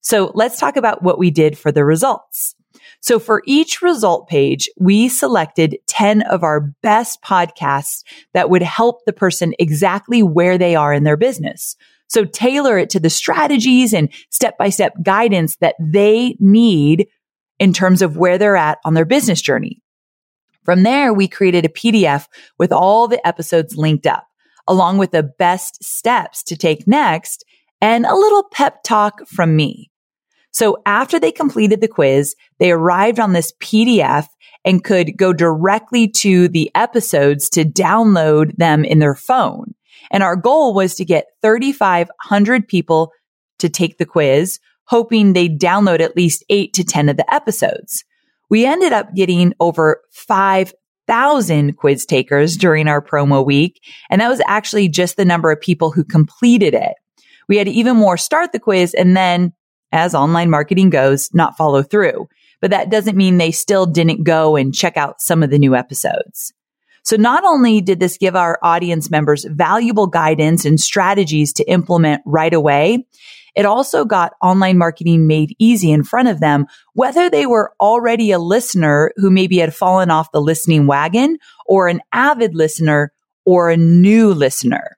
So 0.00 0.30
let's 0.34 0.58
talk 0.58 0.76
about 0.76 1.02
what 1.02 1.18
we 1.18 1.30
did 1.30 1.58
for 1.58 1.72
the 1.72 1.84
results. 1.84 2.54
So 3.00 3.18
for 3.18 3.42
each 3.46 3.82
result 3.82 4.28
page, 4.28 4.68
we 4.78 5.08
selected 5.08 5.78
10 5.86 6.22
of 6.22 6.42
our 6.42 6.60
best 6.82 7.20
podcasts 7.22 8.02
that 8.32 8.48
would 8.48 8.62
help 8.62 9.04
the 9.04 9.12
person 9.12 9.54
exactly 9.58 10.22
where 10.22 10.56
they 10.56 10.74
are 10.74 10.92
in 10.92 11.04
their 11.04 11.16
business. 11.16 11.76
So 12.08 12.24
tailor 12.24 12.78
it 12.78 12.90
to 12.90 13.00
the 13.00 13.10
strategies 13.10 13.92
and 13.92 14.12
step 14.30 14.56
by 14.58 14.70
step 14.70 14.94
guidance 15.02 15.56
that 15.56 15.74
they 15.80 16.36
need 16.38 17.08
in 17.58 17.72
terms 17.72 18.02
of 18.02 18.16
where 18.16 18.38
they're 18.38 18.56
at 18.56 18.78
on 18.84 18.94
their 18.94 19.04
business 19.04 19.40
journey. 19.40 19.80
From 20.64 20.82
there, 20.82 21.12
we 21.12 21.28
created 21.28 21.64
a 21.64 21.68
PDF 21.68 22.26
with 22.58 22.72
all 22.72 23.06
the 23.06 23.24
episodes 23.26 23.76
linked 23.76 24.06
up, 24.06 24.26
along 24.66 24.98
with 24.98 25.10
the 25.10 25.22
best 25.22 25.82
steps 25.84 26.42
to 26.44 26.56
take 26.56 26.88
next 26.88 27.44
and 27.80 28.06
a 28.06 28.14
little 28.14 28.44
pep 28.50 28.82
talk 28.82 29.26
from 29.28 29.54
me. 29.54 29.90
So 30.52 30.78
after 30.86 31.18
they 31.18 31.32
completed 31.32 31.80
the 31.80 31.88
quiz, 31.88 32.34
they 32.58 32.70
arrived 32.70 33.18
on 33.18 33.32
this 33.32 33.52
PDF 33.60 34.26
and 34.64 34.84
could 34.84 35.16
go 35.18 35.32
directly 35.32 36.08
to 36.08 36.48
the 36.48 36.70
episodes 36.74 37.50
to 37.50 37.64
download 37.64 38.56
them 38.56 38.84
in 38.84 39.00
their 39.00 39.14
phone. 39.14 39.74
And 40.10 40.22
our 40.22 40.36
goal 40.36 40.74
was 40.74 40.94
to 40.96 41.04
get 41.04 41.26
3,500 41.42 42.68
people 42.68 43.12
to 43.58 43.68
take 43.68 43.98
the 43.98 44.06
quiz, 44.06 44.58
hoping 44.86 45.32
they'd 45.32 45.60
download 45.60 46.00
at 46.00 46.16
least 46.16 46.44
eight 46.48 46.72
to 46.74 46.84
10 46.84 47.08
of 47.08 47.16
the 47.16 47.34
episodes. 47.34 48.04
We 48.50 48.66
ended 48.66 48.92
up 48.92 49.14
getting 49.14 49.54
over 49.60 50.02
5,000 50.12 51.76
quiz 51.76 52.04
takers 52.04 52.56
during 52.56 52.88
our 52.88 53.02
promo 53.02 53.44
week. 53.44 53.80
And 54.10 54.20
that 54.20 54.28
was 54.28 54.42
actually 54.46 54.88
just 54.88 55.16
the 55.16 55.24
number 55.24 55.50
of 55.50 55.60
people 55.60 55.90
who 55.90 56.04
completed 56.04 56.74
it. 56.74 56.94
We 57.48 57.56
had 57.56 57.68
even 57.68 57.96
more 57.96 58.16
start 58.16 58.52
the 58.52 58.60
quiz 58.60 58.94
and 58.94 59.16
then, 59.16 59.52
as 59.92 60.14
online 60.14 60.50
marketing 60.50 60.90
goes, 60.90 61.28
not 61.32 61.56
follow 61.56 61.82
through. 61.82 62.28
But 62.60 62.70
that 62.70 62.90
doesn't 62.90 63.16
mean 63.16 63.36
they 63.36 63.50
still 63.50 63.86
didn't 63.86 64.24
go 64.24 64.56
and 64.56 64.74
check 64.74 64.96
out 64.96 65.20
some 65.20 65.42
of 65.42 65.50
the 65.50 65.58
new 65.58 65.74
episodes. 65.74 66.52
So 67.04 67.16
not 67.16 67.44
only 67.44 67.80
did 67.80 68.00
this 68.00 68.16
give 68.16 68.34
our 68.34 68.58
audience 68.62 69.10
members 69.10 69.44
valuable 69.44 70.06
guidance 70.06 70.64
and 70.64 70.80
strategies 70.80 71.52
to 71.54 71.70
implement 71.70 72.22
right 72.24 72.52
away, 72.52 73.06
it 73.54 73.66
also 73.66 74.04
got 74.04 74.34
online 74.42 74.78
marketing 74.78 75.26
made 75.26 75.54
easy 75.58 75.92
in 75.92 76.02
front 76.02 76.28
of 76.28 76.40
them, 76.40 76.66
whether 76.94 77.30
they 77.30 77.46
were 77.46 77.72
already 77.78 78.32
a 78.32 78.38
listener 78.38 79.12
who 79.16 79.30
maybe 79.30 79.58
had 79.58 79.74
fallen 79.74 80.10
off 80.10 80.32
the 80.32 80.40
listening 80.40 80.86
wagon 80.86 81.38
or 81.66 81.88
an 81.88 82.00
avid 82.12 82.54
listener 82.54 83.12
or 83.44 83.70
a 83.70 83.76
new 83.76 84.32
listener. 84.32 84.96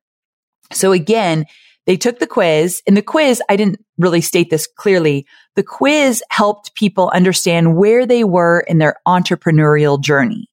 So 0.72 0.92
again, 0.92 1.44
they 1.86 1.96
took 1.96 2.18
the 2.18 2.26
quiz 2.26 2.82
and 2.86 2.96
the 2.96 3.02
quiz, 3.02 3.42
I 3.48 3.56
didn't 3.56 3.84
really 3.98 4.20
state 4.20 4.50
this 4.50 4.66
clearly. 4.66 5.26
The 5.54 5.62
quiz 5.62 6.22
helped 6.30 6.74
people 6.74 7.10
understand 7.14 7.76
where 7.76 8.06
they 8.06 8.24
were 8.24 8.60
in 8.60 8.78
their 8.78 8.96
entrepreneurial 9.06 10.00
journey. 10.00 10.48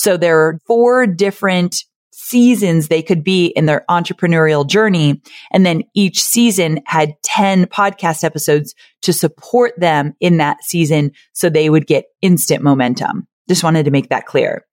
So 0.00 0.16
there 0.16 0.46
are 0.46 0.58
four 0.66 1.06
different 1.06 1.84
seasons 2.10 2.88
they 2.88 3.02
could 3.02 3.22
be 3.22 3.48
in 3.48 3.66
their 3.66 3.84
entrepreneurial 3.90 4.66
journey. 4.66 5.20
And 5.52 5.66
then 5.66 5.82
each 5.94 6.22
season 6.22 6.80
had 6.86 7.20
10 7.22 7.66
podcast 7.66 8.24
episodes 8.24 8.74
to 9.02 9.12
support 9.12 9.78
them 9.78 10.14
in 10.18 10.38
that 10.38 10.64
season 10.64 11.12
so 11.34 11.50
they 11.50 11.68
would 11.68 11.86
get 11.86 12.06
instant 12.22 12.62
momentum. 12.62 13.28
Just 13.46 13.62
wanted 13.62 13.84
to 13.84 13.90
make 13.90 14.08
that 14.08 14.24
clear. 14.24 14.64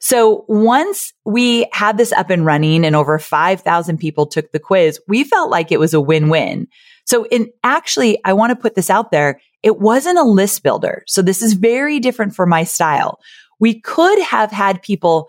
So 0.00 0.44
once 0.48 1.14
we 1.24 1.66
had 1.72 1.96
this 1.96 2.12
up 2.12 2.28
and 2.28 2.44
running 2.44 2.84
and 2.84 2.94
over 2.94 3.18
5,000 3.18 3.96
people 3.96 4.26
took 4.26 4.52
the 4.52 4.60
quiz, 4.60 5.00
we 5.08 5.24
felt 5.24 5.50
like 5.50 5.72
it 5.72 5.80
was 5.80 5.94
a 5.94 6.00
win-win. 6.00 6.68
So 7.06 7.24
in 7.28 7.48
actually, 7.64 8.18
I 8.22 8.34
want 8.34 8.50
to 8.50 8.56
put 8.56 8.74
this 8.74 8.90
out 8.90 9.12
there. 9.12 9.40
It 9.62 9.78
wasn't 9.78 10.18
a 10.18 10.24
list 10.24 10.62
builder. 10.62 11.04
So 11.06 11.22
this 11.22 11.40
is 11.40 11.54
very 11.54 12.00
different 12.00 12.34
for 12.34 12.44
my 12.44 12.64
style. 12.64 13.18
We 13.60 13.80
could 13.80 14.18
have 14.20 14.50
had 14.50 14.82
people 14.82 15.28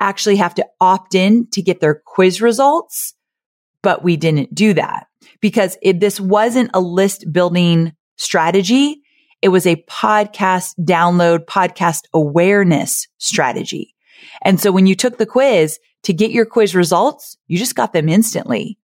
actually 0.00 0.36
have 0.36 0.54
to 0.54 0.66
opt 0.80 1.14
in 1.14 1.48
to 1.50 1.62
get 1.62 1.80
their 1.80 2.02
quiz 2.06 2.40
results, 2.40 3.14
but 3.82 4.02
we 4.02 4.16
didn't 4.16 4.54
do 4.54 4.74
that 4.74 5.06
because 5.40 5.76
it, 5.82 6.00
this 6.00 6.20
wasn't 6.20 6.70
a 6.74 6.80
list 6.80 7.32
building 7.32 7.92
strategy. 8.16 9.02
It 9.42 9.48
was 9.48 9.66
a 9.66 9.84
podcast 9.88 10.74
download, 10.80 11.46
podcast 11.46 12.02
awareness 12.12 13.06
strategy. 13.18 13.94
And 14.42 14.60
so 14.60 14.72
when 14.72 14.86
you 14.86 14.94
took 14.94 15.18
the 15.18 15.26
quiz 15.26 15.78
to 16.04 16.12
get 16.12 16.30
your 16.30 16.46
quiz 16.46 16.74
results, 16.74 17.36
you 17.46 17.58
just 17.58 17.74
got 17.74 17.92
them 17.92 18.08
instantly. 18.08 18.78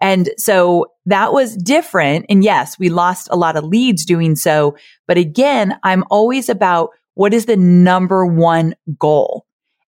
And 0.00 0.30
so 0.36 0.86
that 1.06 1.32
was 1.32 1.56
different. 1.56 2.26
And 2.28 2.44
yes, 2.44 2.78
we 2.78 2.90
lost 2.90 3.28
a 3.30 3.36
lot 3.36 3.56
of 3.56 3.64
leads 3.64 4.04
doing 4.04 4.36
so. 4.36 4.76
But 5.06 5.16
again, 5.16 5.78
I'm 5.82 6.04
always 6.10 6.48
about 6.48 6.90
what 7.16 7.34
is 7.34 7.46
the 7.46 7.56
number 7.56 8.24
one 8.24 8.74
goal? 8.98 9.46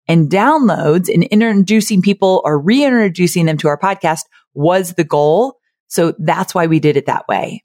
And 0.07 0.31
downloads 0.31 1.13
and 1.13 1.25
introducing 1.25 2.03
people 2.03 2.43
or 2.45 2.61
reintroducing 2.61 3.47
them 3.47 3.57
to 3.59 3.69
our 3.69 3.79
podcast 3.79 4.25
was 4.53 4.93
the 4.93 5.05
goal. 5.05 5.57
So 5.89 6.15
that's 6.19 6.55
why 6.55 6.67
we 6.67 6.79
did 6.81 6.99
it 6.99 7.07
that 7.07 7.27
way. 7.27 7.65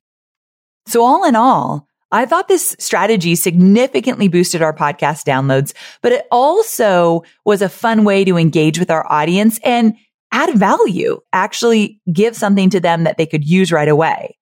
So 0.87 1.03
all 1.03 1.25
in 1.25 1.35
all, 1.35 1.87
I 2.11 2.25
thought 2.25 2.47
this 2.47 2.75
strategy 2.79 3.35
significantly 3.35 4.29
boosted 4.29 4.61
our 4.61 4.73
podcast 4.73 5.25
downloads, 5.25 5.73
but 6.01 6.13
it 6.13 6.25
also 6.31 7.23
was 7.43 7.61
a 7.61 7.69
fun 7.69 8.05
way 8.05 8.23
to 8.23 8.37
engage 8.37 8.79
with 8.79 8.89
our 8.89 9.05
audience 9.11 9.59
and 9.63 9.93
add 10.31 10.57
value, 10.57 11.19
actually 11.33 11.99
give 12.11 12.35
something 12.35 12.69
to 12.69 12.79
them 12.79 13.03
that 13.03 13.17
they 13.17 13.25
could 13.25 13.43
use 13.43 13.73
right 13.73 13.89
away. 13.89 14.38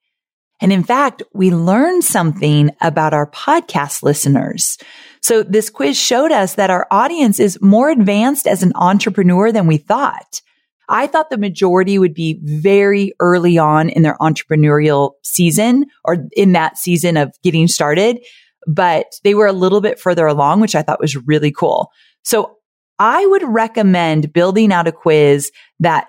And 0.59 0.73
in 0.73 0.83
fact, 0.83 1.23
we 1.33 1.51
learned 1.51 2.03
something 2.03 2.71
about 2.81 3.13
our 3.13 3.29
podcast 3.29 4.01
listeners. 4.03 4.77
So 5.21 5.43
this 5.43 5.69
quiz 5.69 5.99
showed 5.99 6.31
us 6.31 6.55
that 6.55 6.69
our 6.69 6.87
audience 6.89 7.39
is 7.39 7.61
more 7.61 7.89
advanced 7.89 8.47
as 8.47 8.63
an 8.63 8.71
entrepreneur 8.75 9.51
than 9.51 9.67
we 9.67 9.77
thought. 9.77 10.41
I 10.89 11.05
thought 11.07 11.29
the 11.29 11.37
majority 11.37 11.99
would 11.99 12.13
be 12.13 12.39
very 12.43 13.13
early 13.19 13.57
on 13.57 13.89
in 13.89 14.03
their 14.03 14.17
entrepreneurial 14.21 15.11
season 15.23 15.85
or 16.05 16.25
in 16.31 16.53
that 16.53 16.77
season 16.77 17.17
of 17.17 17.33
getting 17.43 17.67
started, 17.67 18.19
but 18.65 19.05
they 19.23 19.35
were 19.35 19.47
a 19.47 19.53
little 19.53 19.81
bit 19.81 19.99
further 19.99 20.25
along, 20.25 20.61
which 20.61 20.75
I 20.75 20.81
thought 20.81 21.01
was 21.01 21.17
really 21.27 21.51
cool. 21.51 21.91
So 22.23 22.55
I 22.99 23.25
would 23.25 23.43
recommend 23.43 24.33
building 24.33 24.71
out 24.71 24.87
a 24.87 24.91
quiz 24.91 25.51
that 25.79 26.07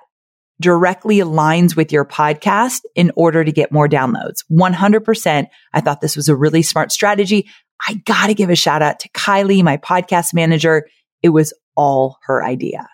directly 0.60 1.18
aligns 1.18 1.76
with 1.76 1.92
your 1.92 2.04
podcast 2.04 2.80
in 2.94 3.12
order 3.16 3.44
to 3.44 3.52
get 3.52 3.72
more 3.72 3.88
downloads. 3.88 4.44
100%. 4.50 5.46
I 5.72 5.80
thought 5.80 6.00
this 6.00 6.16
was 6.16 6.28
a 6.28 6.36
really 6.36 6.62
smart 6.62 6.92
strategy. 6.92 7.48
I 7.86 7.94
got 8.04 8.26
to 8.26 8.34
give 8.34 8.50
a 8.50 8.56
shout 8.56 8.82
out 8.82 9.00
to 9.00 9.08
Kylie, 9.10 9.62
my 9.62 9.76
podcast 9.76 10.34
manager. 10.34 10.88
It 11.22 11.28
was 11.28 11.52
all 11.76 12.18
her 12.24 12.44
idea. 12.44 12.88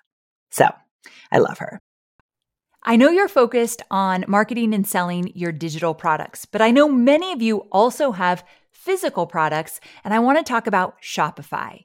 So 0.50 0.66
I 1.32 1.38
love 1.38 1.58
her. 1.58 1.80
I 2.82 2.96
know 2.96 3.08
you're 3.08 3.28
focused 3.28 3.80
on 3.90 4.26
marketing 4.28 4.74
and 4.74 4.86
selling 4.86 5.32
your 5.34 5.52
digital 5.52 5.94
products, 5.94 6.44
but 6.44 6.60
I 6.60 6.70
know 6.70 6.86
many 6.86 7.32
of 7.32 7.40
you 7.40 7.60
also 7.72 8.12
have 8.12 8.44
physical 8.70 9.26
products, 9.26 9.80
and 10.04 10.12
I 10.12 10.18
want 10.18 10.36
to 10.36 10.44
talk 10.44 10.66
about 10.66 11.00
Shopify. 11.00 11.84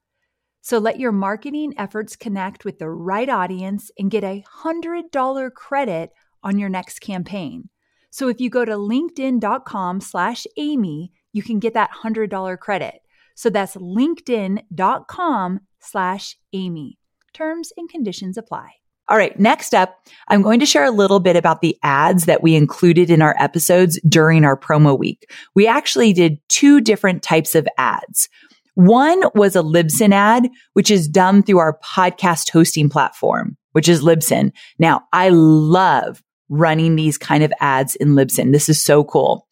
So 0.61 0.77
let 0.77 0.99
your 0.99 1.11
marketing 1.11 1.73
efforts 1.77 2.15
connect 2.15 2.65
with 2.65 2.79
the 2.79 2.89
right 2.89 3.29
audience 3.29 3.91
and 3.97 4.11
get 4.11 4.23
a 4.23 4.43
$100 4.63 5.53
credit 5.53 6.11
on 6.43 6.59
your 6.59 6.69
next 6.69 6.99
campaign. 6.99 7.69
So 8.11 8.27
if 8.27 8.39
you 8.39 8.49
go 8.49 8.65
to 8.65 8.73
linkedin.com 8.73 10.01
slash 10.01 10.45
Amy, 10.57 11.11
you 11.33 11.41
can 11.41 11.59
get 11.59 11.73
that 11.73 11.91
$100 12.03 12.59
credit. 12.59 13.01
So 13.35 13.49
that's 13.49 13.75
linkedin.com 13.75 15.59
slash 15.79 16.37
Amy. 16.53 16.99
Terms 17.33 17.71
and 17.77 17.89
conditions 17.89 18.37
apply. 18.37 18.73
All 19.07 19.17
right. 19.17 19.37
Next 19.39 19.73
up, 19.73 20.05
I'm 20.27 20.41
going 20.41 20.59
to 20.59 20.65
share 20.65 20.85
a 20.85 20.91
little 20.91 21.19
bit 21.19 21.35
about 21.35 21.61
the 21.61 21.77
ads 21.83 22.25
that 22.25 22.43
we 22.43 22.55
included 22.55 23.09
in 23.09 23.21
our 23.21 23.35
episodes 23.39 23.99
during 24.07 24.45
our 24.45 24.55
promo 24.55 24.97
week. 24.97 25.29
We 25.53 25.67
actually 25.67 26.13
did 26.13 26.37
two 26.49 26.79
different 26.81 27.23
types 27.23 27.55
of 27.55 27.67
ads. 27.77 28.29
One 28.75 29.23
was 29.35 29.55
a 29.55 29.61
Libsyn 29.61 30.13
ad, 30.13 30.49
which 30.73 30.89
is 30.89 31.07
done 31.07 31.43
through 31.43 31.59
our 31.59 31.77
podcast 31.79 32.49
hosting 32.51 32.89
platform, 32.89 33.57
which 33.73 33.89
is 33.89 34.01
Libsyn. 34.01 34.51
Now 34.79 35.03
I 35.11 35.29
love 35.29 36.23
running 36.49 36.95
these 36.95 37.17
kind 37.17 37.43
of 37.43 37.53
ads 37.59 37.95
in 37.95 38.09
Libsyn. 38.09 38.51
This 38.51 38.69
is 38.69 38.81
so 38.81 39.03
cool. 39.03 39.47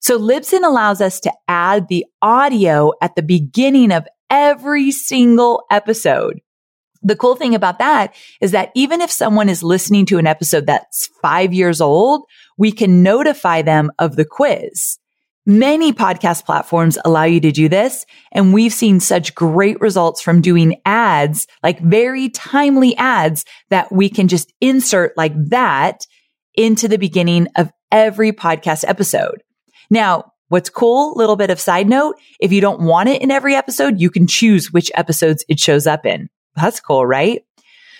So 0.00 0.18
Libsyn 0.18 0.64
allows 0.64 1.00
us 1.00 1.20
to 1.20 1.32
add 1.48 1.88
the 1.88 2.06
audio 2.22 2.92
at 3.00 3.16
the 3.16 3.22
beginning 3.22 3.92
of 3.92 4.06
every 4.30 4.90
single 4.90 5.64
episode 5.70 6.40
the 7.06 7.16
cool 7.16 7.36
thing 7.36 7.54
about 7.54 7.78
that 7.78 8.14
is 8.40 8.50
that 8.50 8.72
even 8.74 9.00
if 9.00 9.10
someone 9.10 9.48
is 9.48 9.62
listening 9.62 10.06
to 10.06 10.18
an 10.18 10.26
episode 10.26 10.66
that's 10.66 11.08
five 11.22 11.54
years 11.54 11.80
old, 11.80 12.22
we 12.58 12.72
can 12.72 13.02
notify 13.02 13.62
them 13.62 13.92
of 13.98 14.16
the 14.16 14.24
quiz. 14.24 14.98
Many 15.48 15.92
podcast 15.92 16.44
platforms 16.44 16.98
allow 17.04 17.22
you 17.22 17.38
to 17.40 17.52
do 17.52 17.68
this. 17.68 18.04
And 18.32 18.52
we've 18.52 18.72
seen 18.72 18.98
such 18.98 19.34
great 19.34 19.80
results 19.80 20.20
from 20.20 20.40
doing 20.40 20.80
ads, 20.84 21.46
like 21.62 21.78
very 21.80 22.28
timely 22.30 22.96
ads 22.96 23.44
that 23.70 23.92
we 23.92 24.08
can 24.08 24.26
just 24.26 24.52
insert 24.60 25.16
like 25.16 25.32
that 25.50 26.04
into 26.56 26.88
the 26.88 26.98
beginning 26.98 27.46
of 27.56 27.70
every 27.92 28.32
podcast 28.32 28.84
episode. 28.88 29.44
Now, 29.88 30.32
what's 30.48 30.68
cool, 30.68 31.14
little 31.14 31.36
bit 31.36 31.50
of 31.50 31.60
side 31.60 31.88
note, 31.88 32.16
if 32.40 32.50
you 32.50 32.60
don't 32.60 32.82
want 32.82 33.08
it 33.08 33.22
in 33.22 33.30
every 33.30 33.54
episode, 33.54 34.00
you 34.00 34.10
can 34.10 34.26
choose 34.26 34.72
which 34.72 34.90
episodes 34.96 35.44
it 35.48 35.60
shows 35.60 35.86
up 35.86 36.04
in. 36.04 36.28
That's 36.56 36.80
cool, 36.80 37.06
right? 37.06 37.44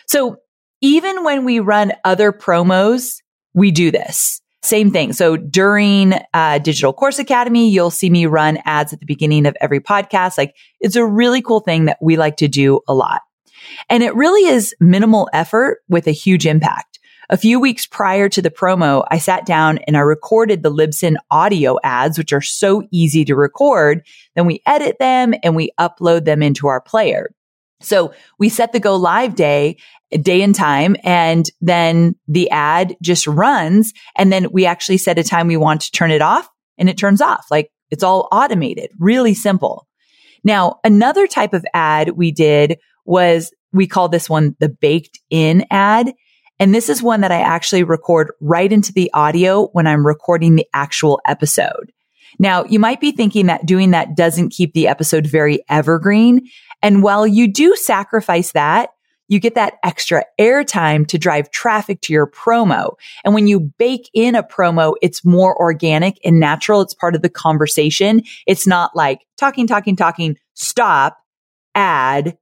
So 0.09 0.39
even 0.81 1.23
when 1.23 1.45
we 1.45 1.61
run 1.61 1.93
other 2.05 2.33
promos, 2.33 3.23
we 3.55 3.71
do 3.71 3.93
this. 3.93 4.41
Same 4.67 4.91
thing. 4.91 5.13
So 5.13 5.37
during 5.37 6.15
uh, 6.35 6.59
Digital 6.59 6.93
Course 6.93 7.19
Academy, 7.19 7.71
you'll 7.71 7.91
see 7.91 8.11
me 8.11 8.27
run 8.27 8.59
ads 8.65 8.93
at 8.93 9.01
the 9.01 9.07
beginning 9.07 9.47
of 9.47 9.57
every 9.61 9.81
podcast. 9.81 10.37
Like 10.37 10.57
it's 10.81 10.97
a 10.97 11.07
really 11.07 11.41
cool 11.41 11.61
thing 11.61 11.85
that 11.85 11.99
we 12.01 12.17
like 12.17 12.37
to 12.39 12.49
do 12.49 12.81
a 12.89 12.95
lot. 12.95 13.23
And 13.89 14.03
it 14.03 14.15
really 14.15 14.49
is 14.49 14.75
minimal 14.81 15.29
effort 15.33 15.79
with 15.89 16.07
a 16.07 16.13
huge 16.13 16.47
impact. 16.47 16.99
A 17.29 17.37
few 17.37 17.59
weeks 17.59 17.87
prior 17.87 18.29
to 18.29 18.41
the 18.41 18.51
promo, 18.51 19.05
I 19.11 19.19
sat 19.19 19.47
down 19.47 19.79
and 19.87 19.97
I 19.97 20.01
recorded 20.01 20.63
the 20.63 20.71
Libsyn 20.71 21.17
audio 21.31 21.77
ads, 21.83 22.19
which 22.19 22.33
are 22.33 22.43
so 22.43 22.85
easy 22.93 23.25
to 23.25 23.35
record. 23.35 24.07
Then 24.37 24.47
we 24.47 24.63
edit 24.67 24.99
them 24.99 25.35
and 25.43 25.57
we 25.57 25.71
upload 25.79 26.25
them 26.25 26.43
into 26.43 26.69
our 26.69 26.81
player. 26.81 27.31
So 27.81 28.13
we 28.39 28.49
set 28.49 28.73
the 28.73 28.81
go 28.81 28.97
live 28.97 29.35
day, 29.35 29.77
day 30.11 30.43
and 30.43 30.55
time, 30.55 30.97
and 31.05 31.49
then 31.61 32.15
the 32.27 32.51
ad 32.51 32.97
just 33.03 33.27
runs. 33.27 33.93
And 34.17 34.33
then 34.33 34.51
we 34.53 34.67
actually 34.67 34.99
set 34.99 35.19
a 35.19 35.25
time 35.25 35.47
we 35.47 35.57
want 35.57 35.83
to 35.83 35.91
turn 35.91 36.11
it 36.11 36.23
off 36.23 36.49
and 36.79 36.89
it 36.89 36.97
turns 36.97 37.21
off. 37.21 37.47
Like 37.51 37.71
it's 37.91 38.03
all 38.03 38.29
automated, 38.33 38.91
really 38.99 39.35
simple. 39.35 39.87
Now, 40.45 40.79
another 40.85 41.27
type 41.27 41.55
of 41.55 41.65
ad 41.75 42.11
we 42.11 42.31
did 42.33 42.79
was 43.05 43.53
we 43.73 43.87
call 43.87 44.09
this 44.09 44.31
one 44.31 44.57
the 44.59 44.69
baked 44.69 45.19
in 45.31 45.67
ad. 45.71 46.13
And 46.59 46.75
this 46.75 46.89
is 46.89 47.03
one 47.03 47.21
that 47.21 47.33
I 47.33 47.41
actually 47.41 47.83
record 47.83 48.33
right 48.41 48.73
into 48.73 48.93
the 48.93 49.11
audio 49.13 49.67
when 49.69 49.87
I'm 49.87 50.07
recording 50.07 50.55
the 50.55 50.67
actual 50.73 51.21
episode. 51.27 51.93
Now, 52.39 52.65
you 52.65 52.79
might 52.79 53.01
be 53.01 53.13
thinking 53.13 53.47
that 53.47 53.67
doing 53.67 53.91
that 53.91 54.17
doesn't 54.17 54.51
keep 54.51 54.73
the 54.73 54.89
episode 54.89 55.27
very 55.27 55.63
evergreen. 55.69 56.49
And 56.83 57.03
while 57.03 57.27
you 57.27 57.49
do 57.49 57.75
sacrifice 57.77 58.53
that, 58.53 58.91
you 59.29 59.41
get 59.41 59.57
that 59.57 59.75
extra 59.83 60.25
airtime 60.41 61.07
to 61.09 61.19
drive 61.19 61.51
traffic 61.51 62.01
to 62.03 62.13
your 62.13 62.29
promo. 62.29 62.93
And 63.25 63.35
when 63.35 63.47
you 63.47 63.61
bake 63.61 64.09
in 64.15 64.35
a 64.35 64.43
promo, 64.43 64.95
it's 65.03 65.25
more 65.25 65.61
organic 65.61 66.19
and 66.25 66.39
natural. 66.39 66.81
It's 66.81 66.95
part 66.95 67.17
of 67.17 67.23
the 67.23 67.29
conversation. 67.29 68.23
It's 68.47 68.67
not 68.67 68.95
like 68.95 69.27
talking, 69.37 69.67
talking, 69.67 69.97
talking, 69.97 70.39
stop, 70.55 71.19
add, 71.75 72.39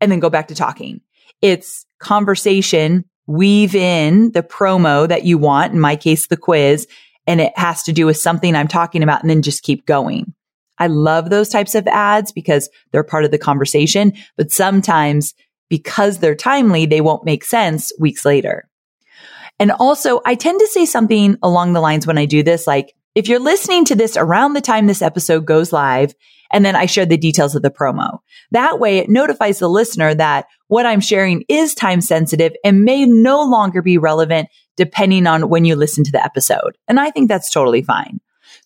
and 0.00 0.10
then 0.10 0.18
go 0.18 0.30
back 0.30 0.48
to 0.48 0.54
talking. 0.54 1.00
It's 1.42 1.86
conversation, 2.00 3.04
weave 3.26 3.74
in 3.74 4.32
the 4.32 4.42
promo 4.42 5.06
that 5.06 5.24
you 5.24 5.38
want. 5.38 5.72
In 5.72 5.80
my 5.80 5.94
case, 5.94 6.26
the 6.26 6.36
quiz, 6.36 6.88
and 7.26 7.40
it 7.40 7.56
has 7.56 7.84
to 7.84 7.92
do 7.92 8.06
with 8.06 8.16
something 8.16 8.56
I'm 8.56 8.68
talking 8.68 9.02
about 9.02 9.22
and 9.22 9.30
then 9.30 9.42
just 9.42 9.62
keep 9.62 9.86
going. 9.86 10.34
I 10.80 10.88
love 10.88 11.30
those 11.30 11.48
types 11.48 11.76
of 11.76 11.86
ads 11.86 12.32
because 12.32 12.68
they're 12.90 13.04
part 13.04 13.24
of 13.24 13.30
the 13.30 13.38
conversation, 13.38 14.14
but 14.36 14.50
sometimes 14.50 15.34
because 15.68 16.18
they're 16.18 16.34
timely, 16.34 16.86
they 16.86 17.00
won't 17.00 17.24
make 17.24 17.44
sense 17.44 17.92
weeks 18.00 18.24
later. 18.24 18.68
And 19.60 19.70
also 19.70 20.20
I 20.26 20.34
tend 20.34 20.58
to 20.58 20.66
say 20.66 20.86
something 20.86 21.36
along 21.42 21.74
the 21.74 21.80
lines 21.80 22.06
when 22.06 22.18
I 22.18 22.24
do 22.24 22.42
this, 22.42 22.66
like 22.66 22.94
if 23.14 23.28
you're 23.28 23.38
listening 23.38 23.84
to 23.86 23.94
this 23.94 24.16
around 24.16 24.54
the 24.54 24.60
time 24.60 24.86
this 24.86 25.02
episode 25.02 25.44
goes 25.44 25.72
live, 25.72 26.14
and 26.52 26.64
then 26.64 26.74
I 26.74 26.86
share 26.86 27.06
the 27.06 27.16
details 27.16 27.54
of 27.54 27.62
the 27.62 27.70
promo. 27.70 28.18
That 28.50 28.80
way 28.80 28.98
it 28.98 29.08
notifies 29.08 29.60
the 29.60 29.68
listener 29.68 30.14
that 30.14 30.46
what 30.68 30.86
I'm 30.86 31.00
sharing 31.00 31.44
is 31.48 31.74
time 31.74 32.00
sensitive 32.00 32.52
and 32.64 32.84
may 32.84 33.04
no 33.04 33.42
longer 33.42 33.82
be 33.82 33.98
relevant 33.98 34.48
depending 34.76 35.26
on 35.26 35.48
when 35.48 35.64
you 35.64 35.76
listen 35.76 36.04
to 36.04 36.12
the 36.12 36.24
episode. 36.24 36.76
And 36.88 36.98
I 36.98 37.10
think 37.10 37.28
that's 37.28 37.50
totally 37.50 37.82
fine. 37.82 38.20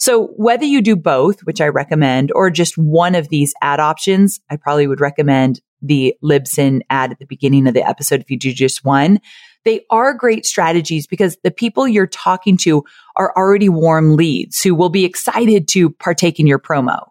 So 0.05 0.27
whether 0.37 0.67
you 0.67 0.83
do 0.83 0.97
both, 0.97 1.40
which 1.45 1.62
I 1.62 1.69
recommend, 1.69 2.31
or 2.35 2.51
just 2.51 2.77
one 2.77 3.14
of 3.14 3.31
these 3.31 3.55
ad 3.62 3.81
options, 3.81 4.38
I 4.51 4.57
probably 4.57 4.87
would 4.87 5.01
recommend 5.01 5.62
the 5.81 6.14
Libsyn 6.23 6.83
ad 6.90 7.12
at 7.12 7.19
the 7.21 7.25
beginning 7.25 7.67
of 7.67 7.73
the 7.73 7.88
episode 7.88 8.21
if 8.21 8.31
you 8.31 8.38
do 8.38 8.53
just 8.53 8.85
one. 8.85 9.19
They 9.64 9.81
are 9.88 10.12
great 10.12 10.45
strategies 10.45 11.07
because 11.07 11.38
the 11.43 11.51
people 11.51 11.88
you're 11.88 12.07
talking 12.07 12.59
to 12.59 12.85
are 13.17 13.33
already 13.35 13.71
warm 13.71 14.14
leads 14.14 14.61
who 14.61 14.75
will 14.75 14.90
be 14.90 15.07
excited 15.07 15.69
to 15.69 15.88
partake 15.88 16.38
in 16.38 16.47
your 16.47 16.59
promo. 16.59 17.07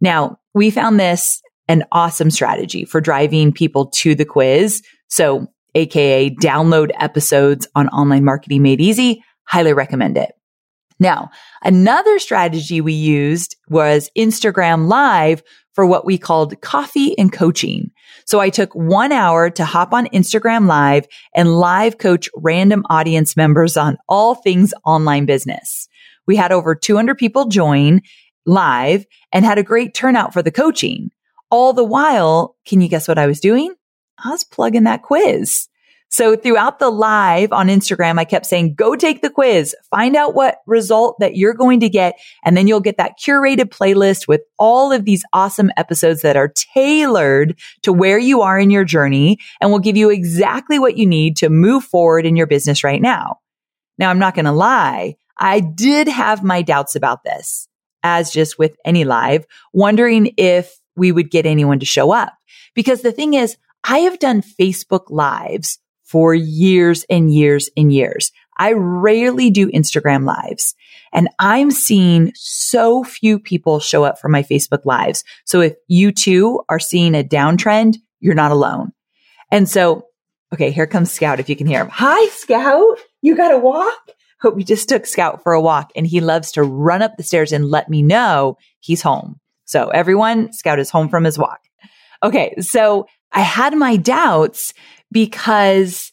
Now, 0.00 0.38
we 0.54 0.70
found 0.70 0.98
this 0.98 1.42
an 1.68 1.84
awesome 1.92 2.30
strategy 2.30 2.86
for 2.86 3.02
driving 3.02 3.52
people 3.52 3.88
to 3.96 4.14
the 4.14 4.24
quiz. 4.24 4.80
So, 5.08 5.48
AKA 5.74 6.30
download 6.36 6.92
episodes 6.98 7.68
on 7.74 7.90
online 7.90 8.24
marketing 8.24 8.62
made 8.62 8.80
easy. 8.80 9.22
Highly 9.44 9.74
recommend 9.74 10.16
it. 10.16 10.32
Now, 11.02 11.30
another 11.62 12.20
strategy 12.20 12.80
we 12.80 12.92
used 12.92 13.56
was 13.68 14.08
Instagram 14.16 14.86
live 14.86 15.42
for 15.74 15.84
what 15.84 16.06
we 16.06 16.16
called 16.16 16.60
coffee 16.60 17.18
and 17.18 17.32
coaching. 17.32 17.90
So 18.24 18.38
I 18.38 18.50
took 18.50 18.72
one 18.74 19.10
hour 19.10 19.50
to 19.50 19.64
hop 19.64 19.92
on 19.92 20.06
Instagram 20.06 20.68
live 20.68 21.08
and 21.34 21.58
live 21.58 21.98
coach 21.98 22.28
random 22.36 22.84
audience 22.88 23.36
members 23.36 23.76
on 23.76 23.98
all 24.08 24.36
things 24.36 24.72
online 24.84 25.26
business. 25.26 25.88
We 26.26 26.36
had 26.36 26.52
over 26.52 26.76
200 26.76 27.18
people 27.18 27.46
join 27.46 28.02
live 28.46 29.04
and 29.32 29.44
had 29.44 29.58
a 29.58 29.64
great 29.64 29.94
turnout 29.94 30.32
for 30.32 30.42
the 30.42 30.52
coaching. 30.52 31.10
All 31.50 31.72
the 31.72 31.84
while, 31.84 32.54
can 32.64 32.80
you 32.80 32.88
guess 32.88 33.08
what 33.08 33.18
I 33.18 33.26
was 33.26 33.40
doing? 33.40 33.74
I 34.24 34.30
was 34.30 34.44
plugging 34.44 34.84
that 34.84 35.02
quiz. 35.02 35.68
So 36.12 36.36
throughout 36.36 36.78
the 36.78 36.90
live 36.90 37.54
on 37.54 37.68
Instagram, 37.68 38.18
I 38.18 38.26
kept 38.26 38.44
saying, 38.44 38.74
go 38.74 38.94
take 38.94 39.22
the 39.22 39.30
quiz, 39.30 39.74
find 39.90 40.14
out 40.14 40.34
what 40.34 40.58
result 40.66 41.16
that 41.20 41.36
you're 41.36 41.54
going 41.54 41.80
to 41.80 41.88
get. 41.88 42.20
And 42.44 42.54
then 42.54 42.68
you'll 42.68 42.80
get 42.80 42.98
that 42.98 43.14
curated 43.18 43.70
playlist 43.70 44.28
with 44.28 44.42
all 44.58 44.92
of 44.92 45.06
these 45.06 45.24
awesome 45.32 45.70
episodes 45.78 46.20
that 46.20 46.36
are 46.36 46.52
tailored 46.74 47.58
to 47.84 47.94
where 47.94 48.18
you 48.18 48.42
are 48.42 48.58
in 48.58 48.70
your 48.70 48.84
journey 48.84 49.38
and 49.58 49.70
will 49.70 49.78
give 49.78 49.96
you 49.96 50.10
exactly 50.10 50.78
what 50.78 50.98
you 50.98 51.06
need 51.06 51.38
to 51.38 51.48
move 51.48 51.82
forward 51.82 52.26
in 52.26 52.36
your 52.36 52.46
business 52.46 52.84
right 52.84 53.00
now. 53.00 53.38
Now, 53.96 54.10
I'm 54.10 54.18
not 54.18 54.34
going 54.34 54.44
to 54.44 54.52
lie. 54.52 55.16
I 55.38 55.60
did 55.60 56.08
have 56.08 56.44
my 56.44 56.60
doubts 56.60 56.94
about 56.94 57.24
this 57.24 57.68
as 58.02 58.30
just 58.30 58.58
with 58.58 58.76
any 58.84 59.04
live, 59.04 59.46
wondering 59.72 60.34
if 60.36 60.78
we 60.94 61.10
would 61.10 61.30
get 61.30 61.46
anyone 61.46 61.78
to 61.78 61.86
show 61.86 62.12
up. 62.12 62.34
Because 62.74 63.00
the 63.00 63.12
thing 63.12 63.32
is, 63.32 63.56
I 63.82 63.98
have 64.00 64.18
done 64.18 64.42
Facebook 64.42 65.04
lives 65.08 65.78
for 66.12 66.34
years 66.34 67.04
and 67.08 67.34
years 67.34 67.70
and 67.76 67.92
years. 67.92 68.30
I 68.58 68.74
rarely 68.74 69.50
do 69.50 69.68
Instagram 69.70 70.26
lives 70.26 70.74
and 71.12 71.28
I'm 71.38 71.70
seeing 71.70 72.32
so 72.34 73.02
few 73.02 73.38
people 73.38 73.80
show 73.80 74.04
up 74.04 74.20
for 74.20 74.28
my 74.28 74.42
Facebook 74.42 74.84
lives. 74.84 75.24
So 75.46 75.62
if 75.62 75.74
you 75.88 76.12
too 76.12 76.60
are 76.68 76.78
seeing 76.78 77.14
a 77.14 77.24
downtrend, 77.24 77.96
you're 78.20 78.34
not 78.34 78.52
alone. 78.52 78.92
And 79.50 79.68
so, 79.68 80.06
okay, 80.52 80.70
here 80.70 80.86
comes 80.86 81.10
Scout. 81.10 81.40
If 81.40 81.48
you 81.48 81.56
can 81.56 81.66
hear 81.66 81.80
him. 81.80 81.88
Hi, 81.90 82.28
Scout. 82.28 82.98
You 83.22 83.34
got 83.34 83.48
to 83.48 83.58
walk? 83.58 84.12
but 84.42 84.56
we 84.56 84.64
just 84.64 84.88
took 84.88 85.06
Scout 85.06 85.42
for 85.42 85.52
a 85.52 85.60
walk 85.60 85.92
and 85.94 86.06
he 86.06 86.20
loves 86.20 86.52
to 86.52 86.62
run 86.62 87.00
up 87.00 87.16
the 87.16 87.22
stairs 87.22 87.52
and 87.52 87.70
let 87.70 87.88
me 87.88 88.02
know 88.02 88.58
he's 88.80 89.00
home. 89.00 89.38
So 89.64 89.88
everyone, 89.88 90.52
Scout 90.52 90.80
is 90.80 90.90
home 90.90 91.08
from 91.08 91.24
his 91.24 91.38
walk. 91.38 91.60
Okay. 92.22 92.54
So 92.60 93.06
I 93.32 93.40
had 93.40 93.74
my 93.76 93.96
doubts 93.96 94.74
because 95.12 96.10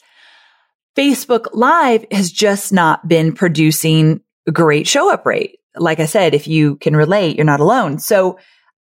Facebook 0.98 1.48
Live 1.54 2.06
has 2.12 2.32
just 2.32 2.74
not 2.74 3.08
been 3.08 3.34
producing 3.34 4.22
a 4.48 4.52
great 4.52 4.88
show 4.88 5.12
up 5.12 5.26
rate. 5.26 5.58
Like 5.76 6.00
I 6.00 6.06
said, 6.06 6.34
if 6.34 6.48
you 6.48 6.76
can 6.78 6.96
relate, 6.96 7.36
you're 7.36 7.46
not 7.46 7.60
alone. 7.60 8.00
So 8.00 8.38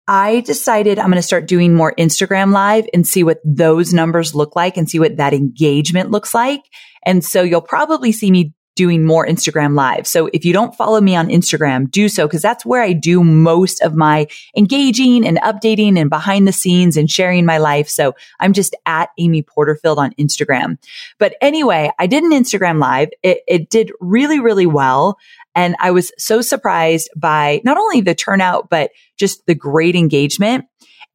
I 0.07 0.41
decided 0.41 0.97
I'm 0.97 1.11
going 1.11 1.17
to 1.17 1.21
start 1.21 1.47
doing 1.47 1.75
more 1.75 1.93
Instagram 1.97 2.51
live 2.51 2.87
and 2.95 3.07
see 3.07 3.23
what 3.23 3.39
those 3.45 3.93
numbers 3.93 4.33
look 4.33 4.55
like 4.55 4.75
and 4.75 4.89
see 4.89 4.99
what 4.99 5.17
that 5.17 5.33
engagement 5.33 6.09
looks 6.09 6.33
like. 6.33 6.61
And 7.05 7.23
so 7.23 7.43
you'll 7.43 7.61
probably 7.61 8.11
see 8.11 8.31
me 8.31 8.53
doing 8.79 9.03
more 9.03 9.27
Instagram 9.27 9.75
live. 9.75 10.07
So 10.07 10.29
if 10.31 10.45
you 10.45 10.53
don't 10.53 10.73
follow 10.73 11.01
me 11.01 11.13
on 11.13 11.27
Instagram, 11.27 11.91
do 11.91 12.07
so 12.07 12.25
because 12.27 12.41
that's 12.41 12.65
where 12.65 12.81
I 12.81 12.93
do 12.93 13.25
most 13.25 13.81
of 13.81 13.93
my 13.93 14.25
engaging 14.55 15.27
and 15.27 15.37
updating 15.39 15.99
and 15.99 16.09
behind 16.09 16.47
the 16.47 16.53
scenes 16.53 16.95
and 16.95 17.11
sharing 17.11 17.45
my 17.45 17.57
life. 17.57 17.89
So 17.89 18.15
I'm 18.39 18.53
just 18.53 18.73
at 18.85 19.09
Amy 19.17 19.41
Porterfield 19.41 19.99
on 19.99 20.13
Instagram. 20.13 20.77
But 21.17 21.35
anyway, 21.41 21.91
I 21.99 22.07
did 22.07 22.23
an 22.23 22.31
Instagram 22.31 22.79
live. 22.79 23.09
It, 23.21 23.39
it 23.49 23.69
did 23.69 23.91
really, 23.99 24.39
really 24.39 24.65
well. 24.65 25.17
And 25.55 25.75
I 25.81 25.91
was 25.91 26.13
so 26.17 26.39
surprised 26.39 27.09
by 27.17 27.59
not 27.65 27.75
only 27.75 27.99
the 27.99 28.15
turnout, 28.15 28.69
but 28.69 28.91
just 29.17 29.45
the 29.45 29.55
great 29.55 29.97
engagement. 29.97 30.63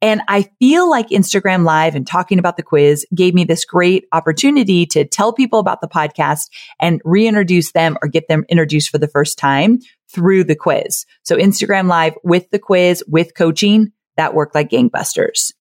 And 0.01 0.21
I 0.27 0.49
feel 0.59 0.89
like 0.89 1.09
Instagram 1.09 1.63
live 1.63 1.95
and 1.95 2.05
talking 2.05 2.37
about 2.37 2.57
the 2.57 2.63
quiz 2.63 3.05
gave 3.15 3.33
me 3.33 3.43
this 3.43 3.65
great 3.65 4.05
opportunity 4.11 4.85
to 4.87 5.05
tell 5.05 5.33
people 5.33 5.59
about 5.59 5.81
the 5.81 5.87
podcast 5.87 6.49
and 6.79 7.01
reintroduce 7.05 7.71
them 7.71 7.97
or 8.01 8.07
get 8.07 8.27
them 8.27 8.45
introduced 8.49 8.89
for 8.89 8.97
the 8.97 9.07
first 9.07 9.37
time 9.37 9.79
through 10.13 10.43
the 10.43 10.55
quiz. 10.55 11.05
So 11.23 11.37
Instagram 11.37 11.87
live 11.87 12.13
with 12.23 12.49
the 12.51 12.59
quiz, 12.59 13.03
with 13.07 13.35
coaching, 13.35 13.91
that 14.17 14.33
worked 14.33 14.55
like 14.55 14.69
gangbusters. 14.69 15.51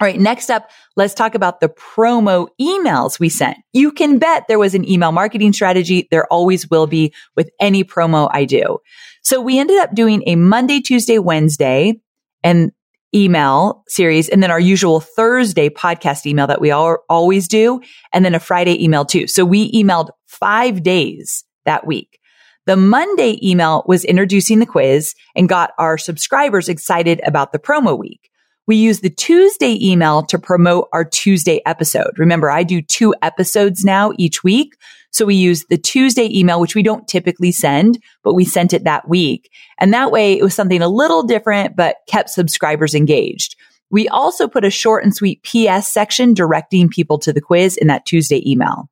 All 0.00 0.08
right. 0.08 0.18
Next 0.18 0.50
up, 0.50 0.68
let's 0.96 1.14
talk 1.14 1.36
about 1.36 1.60
the 1.60 1.68
promo 1.68 2.48
emails 2.60 3.20
we 3.20 3.28
sent. 3.28 3.58
You 3.72 3.92
can 3.92 4.18
bet 4.18 4.48
there 4.48 4.58
was 4.58 4.74
an 4.74 4.88
email 4.88 5.12
marketing 5.12 5.52
strategy. 5.52 6.08
There 6.10 6.26
always 6.26 6.68
will 6.68 6.88
be 6.88 7.14
with 7.36 7.50
any 7.60 7.84
promo 7.84 8.28
I 8.32 8.44
do. 8.44 8.78
So 9.22 9.40
we 9.40 9.60
ended 9.60 9.78
up 9.78 9.94
doing 9.94 10.24
a 10.26 10.34
Monday, 10.34 10.80
Tuesday, 10.80 11.20
Wednesday. 11.20 12.00
And 12.42 12.72
email 13.14 13.84
series 13.88 14.28
and 14.28 14.42
then 14.42 14.50
our 14.50 14.60
usual 14.60 15.00
Thursday 15.00 15.68
podcast 15.68 16.26
email 16.26 16.46
that 16.46 16.60
we 16.60 16.70
all, 16.70 16.98
always 17.08 17.46
do. 17.46 17.80
And 18.12 18.24
then 18.24 18.34
a 18.34 18.40
Friday 18.40 18.82
email 18.82 19.04
too. 19.04 19.26
So 19.26 19.44
we 19.44 19.70
emailed 19.72 20.10
five 20.26 20.82
days 20.82 21.44
that 21.64 21.86
week. 21.86 22.18
The 22.66 22.76
Monday 22.76 23.38
email 23.42 23.82
was 23.86 24.04
introducing 24.04 24.60
the 24.60 24.66
quiz 24.66 25.14
and 25.34 25.48
got 25.48 25.72
our 25.78 25.98
subscribers 25.98 26.68
excited 26.68 27.20
about 27.26 27.52
the 27.52 27.58
promo 27.58 27.98
week. 27.98 28.30
We 28.68 28.76
use 28.76 29.00
the 29.00 29.10
Tuesday 29.10 29.76
email 29.84 30.22
to 30.26 30.38
promote 30.38 30.88
our 30.92 31.04
Tuesday 31.04 31.60
episode. 31.66 32.16
Remember, 32.16 32.50
I 32.50 32.62
do 32.62 32.80
two 32.80 33.14
episodes 33.20 33.84
now 33.84 34.12
each 34.16 34.44
week. 34.44 34.74
So 35.12 35.26
we 35.26 35.34
used 35.34 35.68
the 35.68 35.78
Tuesday 35.78 36.28
email, 36.36 36.60
which 36.60 36.74
we 36.74 36.82
don't 36.82 37.06
typically 37.06 37.52
send, 37.52 38.02
but 38.24 38.34
we 38.34 38.44
sent 38.44 38.72
it 38.72 38.84
that 38.84 39.08
week. 39.08 39.50
And 39.78 39.92
that 39.92 40.10
way 40.10 40.36
it 40.36 40.42
was 40.42 40.54
something 40.54 40.82
a 40.82 40.88
little 40.88 41.22
different, 41.22 41.76
but 41.76 41.96
kept 42.08 42.30
subscribers 42.30 42.94
engaged. 42.94 43.56
We 43.90 44.08
also 44.08 44.48
put 44.48 44.64
a 44.64 44.70
short 44.70 45.04
and 45.04 45.14
sweet 45.14 45.42
PS 45.42 45.86
section 45.86 46.32
directing 46.32 46.88
people 46.88 47.18
to 47.20 47.32
the 47.32 47.42
quiz 47.42 47.76
in 47.76 47.88
that 47.88 48.06
Tuesday 48.06 48.42
email. 48.50 48.88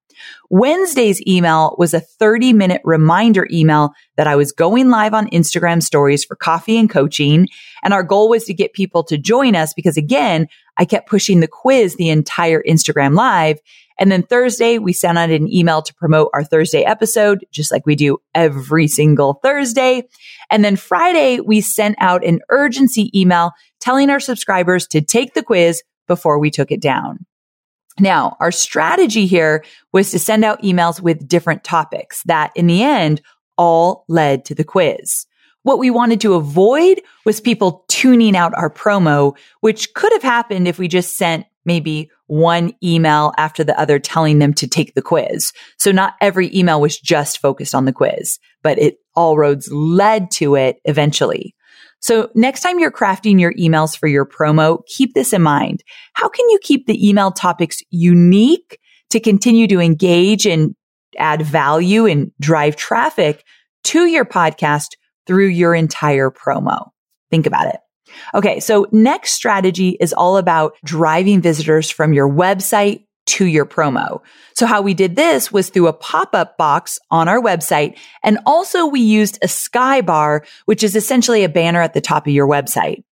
Wednesday's 0.51 1.27
email 1.27 1.75
was 1.79 1.95
a 1.95 2.01
30 2.01 2.53
minute 2.53 2.83
reminder 2.85 3.49
email 3.51 3.93
that 4.17 4.27
I 4.27 4.37
was 4.37 4.53
going 4.53 4.91
live 4.91 5.15
on 5.15 5.31
Instagram 5.31 5.83
stories 5.83 6.25
for 6.25 6.37
coffee 6.37 6.79
and 6.79 6.91
coaching. 6.91 7.49
And 7.83 7.95
our 7.95 8.03
goal 8.03 8.29
was 8.29 8.45
to 8.45 8.55
get 8.55 8.75
people 8.75 9.03
to 9.05 9.17
join 9.17 9.57
us 9.57 9.73
because 9.73 9.97
again, 9.97 10.49
I 10.77 10.85
kept 10.85 11.09
pushing 11.09 11.41
the 11.41 11.49
quiz 11.49 11.97
the 11.97 12.11
entire 12.11 12.63
Instagram 12.63 13.15
live. 13.15 13.59
And 14.01 14.11
then 14.11 14.23
Thursday, 14.23 14.79
we 14.79 14.95
sent 14.95 15.19
out 15.19 15.29
an 15.29 15.53
email 15.53 15.83
to 15.83 15.95
promote 15.95 16.31
our 16.33 16.43
Thursday 16.43 16.83
episode, 16.83 17.45
just 17.53 17.71
like 17.71 17.85
we 17.85 17.95
do 17.95 18.19
every 18.35 18.89
single 18.89 19.35
Thursday. 19.35 20.09
And 20.51 20.65
then 20.65 20.77
Friday, 20.77 21.39
we 21.41 21.61
sent 21.61 21.97
out 22.01 22.25
an 22.25 22.41
urgency 22.49 23.11
email 23.19 23.53
telling 23.79 24.09
our 24.09 24.19
subscribers 24.19 24.87
to 24.89 25.03
take 25.03 25.35
the 25.35 25.43
quiz 25.43 25.83
before 26.09 26.39
we 26.39 26.51
took 26.51 26.73
it 26.73 26.81
down. 26.81 27.27
Now, 27.99 28.39
our 28.41 28.51
strategy 28.51 29.27
here 29.27 29.63
was 29.93 30.11
to 30.13 30.19
send 30.19 30.47
out 30.47 30.63
emails 30.63 31.03
with 31.03 31.29
different 31.29 31.63
topics 31.63 32.23
that 32.25 32.53
in 32.57 32.67
the 32.67 32.83
end 32.83 33.21
all 33.59 34.07
led 34.09 34.47
to 34.47 34.55
the 34.55 34.65
quiz. 34.65 35.27
What 35.63 35.79
we 35.79 35.91
wanted 35.91 36.23
to 36.23 36.35
avoid 36.35 37.03
was 37.27 37.41
people 37.41 37.85
tuning 37.89 38.35
out 38.35 38.55
our 38.57 38.71
promo, 38.71 39.37
which 39.61 39.93
could 39.93 40.13
have 40.13 40.23
happened 40.23 40.67
if 40.67 40.79
we 40.79 40.89
just 40.89 41.19
sent 41.19 41.45
maybe 41.71 42.11
one 42.27 42.73
email 42.83 43.33
after 43.39 43.63
the 43.63 43.79
other 43.79 44.01
telling 44.01 44.41
them 44.41 44.53
to 44.55 44.67
take 44.67 44.95
the 44.95 45.03
quiz. 45.03 45.53
So 45.79 45.93
not 45.93 46.15
every 46.21 46.55
email 46.57 46.81
was 46.81 46.99
just 46.99 47.39
focused 47.39 47.75
on 47.75 47.85
the 47.85 47.93
quiz, 47.93 48.39
but 48.63 48.77
it 48.79 48.97
all 49.15 49.37
roads 49.37 49.71
led 49.71 50.31
to 50.33 50.57
it 50.57 50.81
eventually. 50.85 51.55
So 52.01 52.31
next 52.35 52.63
time 52.63 52.81
you're 52.81 52.91
crafting 52.91 53.39
your 53.39 53.53
emails 53.55 53.97
for 53.97 54.09
your 54.09 54.27
promo, 54.27 54.81
keep 54.87 55.15
this 55.15 55.33
in 55.33 55.43
mind. 55.43 55.85
How 56.15 56.29
can 56.29 56.49
you 56.51 56.59
keep 56.61 56.87
the 56.87 57.09
email 57.09 57.31
topics 57.31 57.79
unique 57.91 58.79
to 59.11 59.21
continue 59.21 59.69
to 59.69 59.81
engage 59.81 60.47
and 60.47 60.75
add 61.19 61.43
value 61.43 62.07
and 62.07 62.33
drive 62.41 62.77
traffic 62.77 63.45
to 63.85 64.07
your 64.07 64.25
podcast 64.25 64.97
through 65.27 65.47
your 65.47 65.75
entire 65.75 66.31
promo. 66.31 66.91
Think 67.31 67.47
about 67.47 67.67
it. 67.67 67.81
Okay. 68.35 68.61
So 68.61 68.87
next 68.93 69.33
strategy 69.33 69.97
is 70.01 70.13
all 70.13 70.37
about 70.37 70.75
driving 70.85 71.41
visitors 71.41 71.91
from 71.91 72.13
your 72.13 72.29
website 72.29 73.05
to 73.27 73.47
your 73.47 73.67
promo. 73.67 74.21
So 74.55 74.67
how 74.67 74.83
we 74.83 74.95
did 74.95 75.15
this 75.15 75.53
was 75.53 75.69
through 75.69 75.87
a 75.87 75.93
pop-up 75.93 76.57
box 76.57 76.99
on 77.11 77.29
our 77.29 77.41
website. 77.41 77.97
And 78.25 78.39
also 78.45 78.87
we 78.87 79.01
used 79.01 79.39
a 79.43 79.49
sky 79.49 80.01
bar, 80.01 80.45
which 80.65 80.83
is 80.83 80.97
essentially 80.97 81.45
a 81.45 81.49
banner 81.49 81.81
at 81.81 81.95
the 81.95 82.01
top 82.01 82.27
of 82.27 82.33
your 82.33 82.49
website. 82.49 83.05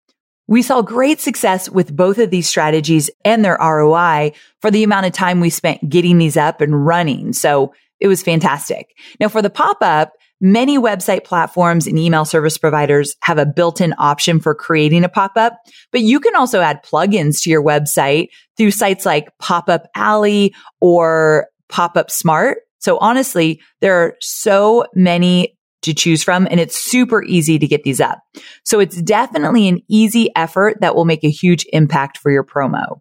We 0.49 0.63
saw 0.63 0.83
great 0.83 1.21
success 1.21 1.69
with 1.69 1.95
both 1.95 2.19
of 2.19 2.31
these 2.31 2.49
strategies 2.49 3.11
and 3.25 3.45
their 3.45 3.59
ROI 3.61 4.33
for 4.61 4.71
the 4.71 4.83
amount 4.83 5.07
of 5.07 5.13
time 5.13 5.41
we 5.41 5.51
spent 5.51 5.89
getting 5.89 6.19
these 6.19 6.37
up 6.39 6.61
and 6.61 6.87
running. 6.87 7.33
So 7.33 7.75
it 8.01 8.09
was 8.09 8.23
fantastic. 8.23 8.97
Now 9.21 9.29
for 9.29 9.43
the 9.43 9.51
pop-up, 9.51 10.15
Many 10.41 10.79
website 10.79 11.25
platforms 11.25 11.87
and 11.87 11.99
email 11.99 12.25
service 12.25 12.59
providers 12.59 13.17
have 13.23 13.39
a 13.39 13.47
built-in 13.47 13.95
option 13.99 14.39
for 14.39 14.55
creating 14.55 15.03
a 15.03 15.09
pop-up, 15.09 15.59
but 15.91 16.01
you 16.03 16.21
can 16.21 16.37
also 16.37 16.61
add 16.61 16.85
plugins 16.85 17.43
to 17.43 17.51
your 17.51 17.63
website 17.63 18.29
through 18.57 18.71
sites 18.71 19.05
like 19.05 19.31
PopupAlly 19.43 20.53
or 20.81 21.49
Pop-up 21.69 22.11
Smart. 22.11 22.59
So 22.79 22.99
honestly, 22.99 23.61
there 23.81 23.97
are 23.97 24.15
so 24.21 24.87
many 24.95 25.57
to 25.83 25.95
choose 25.95 26.23
from 26.23 26.47
and 26.51 26.61
it's 26.61 26.77
super 26.77 27.23
easy 27.25 27.59
to 27.59 27.67
get 27.67 27.83
these 27.83 28.01
up. 28.01 28.21
So 28.65 28.81
it's 28.81 29.01
definitely 29.03 29.69
an 29.69 29.81
easy 29.89 30.31
effort 30.37 30.81
that 30.81 30.95
will 30.95 31.05
make 31.05 31.25
a 31.25 31.31
huge 31.31 31.67
impact 31.73 32.19
for 32.19 32.31
your 32.31 32.45
promo. 32.45 33.01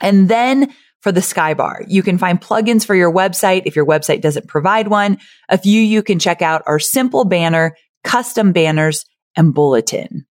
And 0.00 0.28
then 0.28 0.72
for 1.00 1.12
the 1.12 1.20
Skybar. 1.20 1.84
You 1.88 2.02
can 2.02 2.18
find 2.18 2.40
plugins 2.40 2.84
for 2.84 2.94
your 2.94 3.12
website 3.12 3.62
if 3.66 3.76
your 3.76 3.86
website 3.86 4.20
doesn't 4.20 4.48
provide 4.48 4.88
one. 4.88 5.18
A 5.48 5.58
few 5.58 5.80
you 5.80 6.02
can 6.02 6.18
check 6.18 6.42
out 6.42 6.62
are 6.66 6.78
simple 6.78 7.24
banner, 7.24 7.76
custom 8.04 8.52
banners, 8.52 9.04
and 9.36 9.54
bulletin. 9.54 10.26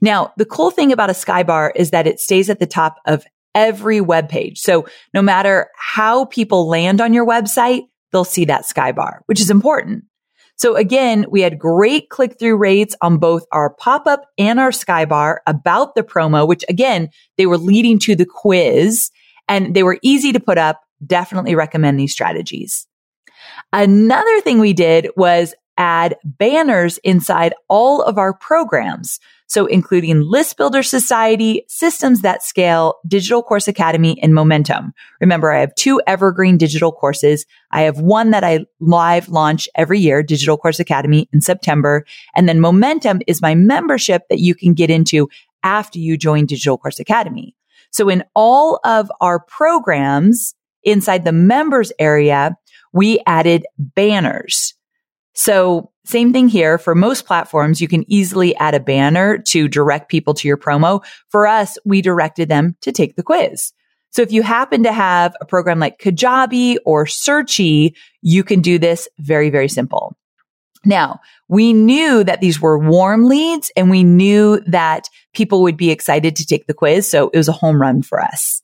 Now, 0.00 0.32
the 0.36 0.44
cool 0.44 0.70
thing 0.70 0.92
about 0.92 1.10
a 1.10 1.14
Skybar 1.14 1.72
is 1.74 1.90
that 1.90 2.06
it 2.06 2.20
stays 2.20 2.50
at 2.50 2.58
the 2.58 2.66
top 2.66 2.96
of 3.06 3.24
every 3.54 4.00
web 4.00 4.28
page. 4.28 4.60
So 4.60 4.86
no 5.14 5.22
matter 5.22 5.68
how 5.76 6.26
people 6.26 6.68
land 6.68 7.00
on 7.00 7.12
your 7.14 7.26
website, 7.26 7.82
they'll 8.12 8.24
see 8.24 8.44
that 8.44 8.66
Skybar, 8.66 9.20
which 9.26 9.40
is 9.40 9.50
important. 9.50 10.04
So 10.56 10.76
again, 10.76 11.24
we 11.30 11.40
had 11.40 11.58
great 11.58 12.10
click 12.10 12.38
through 12.38 12.58
rates 12.58 12.94
on 13.00 13.16
both 13.16 13.46
our 13.50 13.74
pop 13.74 14.06
up 14.06 14.26
and 14.36 14.60
our 14.60 14.70
Skybar 14.70 15.38
about 15.46 15.94
the 15.94 16.02
promo, 16.02 16.46
which 16.46 16.64
again, 16.68 17.08
they 17.38 17.46
were 17.46 17.56
leading 17.56 17.98
to 18.00 18.14
the 18.14 18.26
quiz 18.26 19.10
and 19.50 19.74
they 19.74 19.82
were 19.82 19.98
easy 20.00 20.32
to 20.32 20.40
put 20.40 20.56
up. 20.56 20.80
Definitely 21.04 21.54
recommend 21.54 21.98
these 21.98 22.12
strategies. 22.12 22.86
Another 23.72 24.40
thing 24.40 24.60
we 24.60 24.72
did 24.72 25.10
was 25.16 25.54
add 25.76 26.16
banners 26.24 26.98
inside 26.98 27.54
all 27.68 28.02
of 28.02 28.16
our 28.16 28.32
programs. 28.32 29.18
So 29.46 29.66
including 29.66 30.20
List 30.20 30.56
Builder 30.56 30.82
Society, 30.82 31.64
Systems 31.66 32.20
That 32.20 32.44
Scale, 32.44 32.94
Digital 33.08 33.42
Course 33.42 33.66
Academy, 33.66 34.16
and 34.22 34.32
Momentum. 34.34 34.92
Remember, 35.20 35.50
I 35.50 35.60
have 35.60 35.74
two 35.74 36.00
evergreen 36.06 36.56
digital 36.56 36.92
courses. 36.92 37.46
I 37.72 37.82
have 37.82 37.98
one 37.98 38.30
that 38.30 38.44
I 38.44 38.66
live 38.78 39.28
launch 39.28 39.68
every 39.74 39.98
year, 39.98 40.22
Digital 40.22 40.56
Course 40.56 40.78
Academy 40.78 41.28
in 41.32 41.40
September. 41.40 42.04
And 42.36 42.48
then 42.48 42.60
Momentum 42.60 43.22
is 43.26 43.42
my 43.42 43.56
membership 43.56 44.22
that 44.28 44.38
you 44.38 44.54
can 44.54 44.74
get 44.74 44.90
into 44.90 45.28
after 45.64 45.98
you 45.98 46.16
join 46.16 46.46
Digital 46.46 46.78
Course 46.78 47.00
Academy. 47.00 47.56
So 47.90 48.08
in 48.08 48.24
all 48.34 48.80
of 48.84 49.10
our 49.20 49.40
programs 49.40 50.54
inside 50.84 51.24
the 51.24 51.32
members 51.32 51.92
area, 51.98 52.56
we 52.92 53.20
added 53.26 53.66
banners. 53.78 54.74
So 55.34 55.90
same 56.04 56.32
thing 56.32 56.48
here 56.48 56.78
for 56.78 56.94
most 56.94 57.26
platforms. 57.26 57.80
You 57.80 57.88
can 57.88 58.10
easily 58.10 58.56
add 58.56 58.74
a 58.74 58.80
banner 58.80 59.38
to 59.38 59.68
direct 59.68 60.10
people 60.10 60.34
to 60.34 60.48
your 60.48 60.56
promo. 60.56 61.04
For 61.28 61.46
us, 61.46 61.78
we 61.84 62.02
directed 62.02 62.48
them 62.48 62.76
to 62.80 62.90
take 62.90 63.16
the 63.16 63.22
quiz. 63.22 63.72
So 64.10 64.22
if 64.22 64.32
you 64.32 64.42
happen 64.42 64.82
to 64.82 64.92
have 64.92 65.36
a 65.40 65.44
program 65.44 65.78
like 65.78 65.98
Kajabi 65.98 66.78
or 66.84 67.06
Searchie, 67.06 67.94
you 68.22 68.42
can 68.42 68.60
do 68.60 68.78
this 68.78 69.08
very, 69.20 69.50
very 69.50 69.68
simple. 69.68 70.16
Now, 70.84 71.20
we 71.48 71.72
knew 71.72 72.24
that 72.24 72.40
these 72.40 72.60
were 72.60 72.78
warm 72.78 73.26
leads 73.26 73.70
and 73.76 73.90
we 73.90 74.02
knew 74.02 74.60
that 74.66 75.08
people 75.34 75.62
would 75.62 75.76
be 75.76 75.90
excited 75.90 76.36
to 76.36 76.46
take 76.46 76.66
the 76.66 76.74
quiz. 76.74 77.10
So 77.10 77.30
it 77.30 77.36
was 77.36 77.48
a 77.48 77.52
home 77.52 77.80
run 77.80 78.02
for 78.02 78.20
us. 78.20 78.62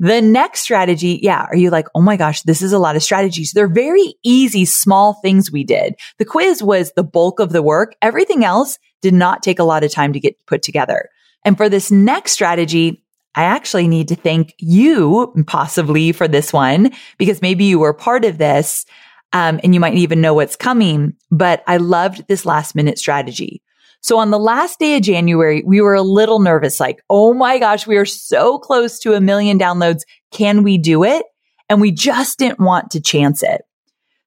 The 0.00 0.20
next 0.20 0.60
strategy, 0.60 1.20
yeah, 1.22 1.46
are 1.48 1.56
you 1.56 1.70
like, 1.70 1.86
oh 1.94 2.02
my 2.02 2.16
gosh, 2.16 2.42
this 2.42 2.62
is 2.62 2.72
a 2.72 2.78
lot 2.78 2.96
of 2.96 3.02
strategies. 3.02 3.52
They're 3.52 3.68
very 3.68 4.16
easy, 4.24 4.64
small 4.64 5.14
things 5.22 5.52
we 5.52 5.64
did. 5.64 5.94
The 6.18 6.24
quiz 6.24 6.62
was 6.62 6.92
the 6.92 7.04
bulk 7.04 7.38
of 7.38 7.52
the 7.52 7.62
work. 7.62 7.94
Everything 8.02 8.44
else 8.44 8.78
did 9.02 9.14
not 9.14 9.42
take 9.42 9.60
a 9.60 9.64
lot 9.64 9.84
of 9.84 9.92
time 9.92 10.12
to 10.12 10.20
get 10.20 10.36
put 10.46 10.62
together. 10.62 11.08
And 11.44 11.56
for 11.56 11.68
this 11.68 11.90
next 11.92 12.32
strategy, 12.32 13.04
I 13.36 13.44
actually 13.44 13.88
need 13.88 14.08
to 14.08 14.16
thank 14.16 14.54
you 14.58 15.32
possibly 15.46 16.12
for 16.12 16.26
this 16.26 16.52
one 16.52 16.92
because 17.18 17.42
maybe 17.42 17.64
you 17.64 17.78
were 17.78 17.92
part 17.92 18.24
of 18.24 18.38
this 18.38 18.86
um, 19.34 19.60
and 19.62 19.74
you 19.74 19.80
might 19.80 19.94
even 19.94 20.22
know 20.22 20.32
what's 20.32 20.56
coming. 20.56 21.14
But 21.30 21.62
I 21.66 21.76
loved 21.76 22.26
this 22.28 22.46
last 22.46 22.74
minute 22.74 22.98
strategy. 22.98 23.60
So 24.00 24.18
on 24.18 24.30
the 24.30 24.38
last 24.38 24.78
day 24.78 24.96
of 24.96 25.02
January, 25.02 25.62
we 25.64 25.80
were 25.80 25.94
a 25.94 26.02
little 26.02 26.38
nervous, 26.38 26.78
like, 26.78 27.02
oh 27.10 27.34
my 27.34 27.58
gosh, 27.58 27.86
we 27.86 27.96
are 27.96 28.04
so 28.04 28.58
close 28.58 28.98
to 29.00 29.14
a 29.14 29.20
million 29.20 29.58
downloads. 29.58 30.02
Can 30.30 30.62
we 30.62 30.78
do 30.78 31.04
it? 31.04 31.24
And 31.68 31.80
we 31.80 31.90
just 31.90 32.38
didn't 32.38 32.60
want 32.60 32.90
to 32.92 33.00
chance 33.00 33.42
it. 33.42 33.62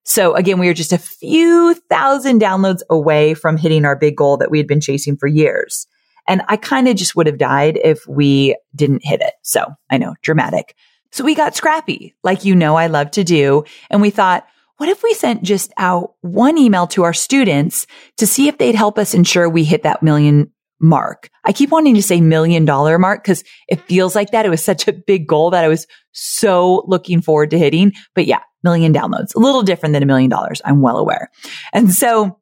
So 0.03 0.33
again, 0.35 0.57
we 0.57 0.67
were 0.67 0.73
just 0.73 0.93
a 0.93 0.97
few 0.97 1.75
thousand 1.89 2.41
downloads 2.41 2.81
away 2.89 3.33
from 3.33 3.57
hitting 3.57 3.85
our 3.85 3.95
big 3.95 4.17
goal 4.17 4.37
that 4.37 4.49
we 4.49 4.57
had 4.57 4.67
been 4.67 4.81
chasing 4.81 5.15
for 5.15 5.27
years. 5.27 5.85
And 6.27 6.41
I 6.47 6.57
kind 6.57 6.87
of 6.87 6.95
just 6.95 7.15
would 7.15 7.27
have 7.27 7.37
died 7.37 7.79
if 7.81 8.05
we 8.07 8.57
didn't 8.75 9.05
hit 9.05 9.21
it. 9.21 9.33
So 9.43 9.65
I 9.89 9.97
know 9.97 10.15
dramatic. 10.21 10.75
So 11.11 11.23
we 11.23 11.35
got 11.35 11.55
scrappy, 11.55 12.15
like 12.23 12.45
you 12.45 12.55
know 12.55 12.75
I 12.75 12.87
love 12.87 13.11
to 13.11 13.23
do. 13.23 13.63
And 13.89 14.01
we 14.01 14.09
thought, 14.09 14.45
what 14.77 14.89
if 14.89 15.03
we 15.03 15.13
sent 15.13 15.43
just 15.43 15.73
out 15.77 16.13
one 16.21 16.57
email 16.57 16.87
to 16.87 17.03
our 17.03 17.13
students 17.13 17.87
to 18.17 18.27
see 18.27 18.47
if 18.47 18.57
they'd 18.57 18.75
help 18.75 18.97
us 18.97 19.13
ensure 19.13 19.49
we 19.49 19.63
hit 19.63 19.83
that 19.83 20.03
million 20.03 20.51
mark? 20.79 21.29
I 21.43 21.51
keep 21.51 21.71
wanting 21.71 21.95
to 21.95 22.03
say 22.03 22.21
million 22.21 22.63
dollar 22.65 22.99
mark 22.99 23.23
because 23.23 23.43
it 23.67 23.81
feels 23.81 24.15
like 24.15 24.31
that. 24.31 24.45
It 24.45 24.49
was 24.49 24.63
such 24.63 24.87
a 24.87 24.93
big 24.93 25.27
goal 25.27 25.51
that 25.51 25.63
I 25.63 25.67
was 25.67 25.87
so 26.11 26.83
looking 26.87 27.21
forward 27.21 27.51
to 27.51 27.59
hitting. 27.59 27.93
But 28.13 28.27
yeah, 28.27 28.41
million 28.63 28.93
downloads, 28.93 29.35
a 29.35 29.39
little 29.39 29.63
different 29.63 29.93
than 29.93 30.03
a 30.03 30.07
million 30.07 30.29
dollars. 30.29 30.61
I'm 30.63 30.81
well 30.81 30.97
aware. 30.97 31.31
And 31.73 31.91
so 31.91 32.39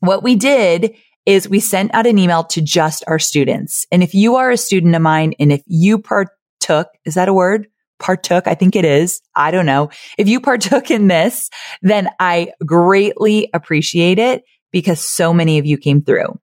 what 0.00 0.22
we 0.22 0.34
did 0.34 0.96
is 1.24 1.48
we 1.48 1.60
sent 1.60 1.94
out 1.94 2.06
an 2.06 2.18
email 2.18 2.44
to 2.44 2.60
just 2.62 3.04
our 3.06 3.18
students. 3.18 3.86
And 3.90 4.02
if 4.02 4.14
you 4.14 4.36
are 4.36 4.50
a 4.50 4.56
student 4.56 4.94
of 4.94 5.02
mine 5.02 5.34
and 5.38 5.52
if 5.52 5.62
you 5.66 5.98
partook, 5.98 6.88
is 7.04 7.14
that 7.14 7.28
a 7.28 7.34
word? 7.34 7.68
Partook. 7.98 8.46
I 8.46 8.54
think 8.54 8.76
it 8.76 8.84
is. 8.84 9.20
I 9.34 9.50
don't 9.50 9.66
know. 9.66 9.90
If 10.18 10.28
you 10.28 10.40
partook 10.40 10.90
in 10.90 11.08
this, 11.08 11.50
then 11.82 12.08
I 12.18 12.52
greatly 12.64 13.48
appreciate 13.54 14.18
it 14.18 14.44
because 14.72 15.00
so 15.00 15.32
many 15.32 15.58
of 15.58 15.66
you 15.66 15.78
came 15.78 16.02
through. 16.02 16.38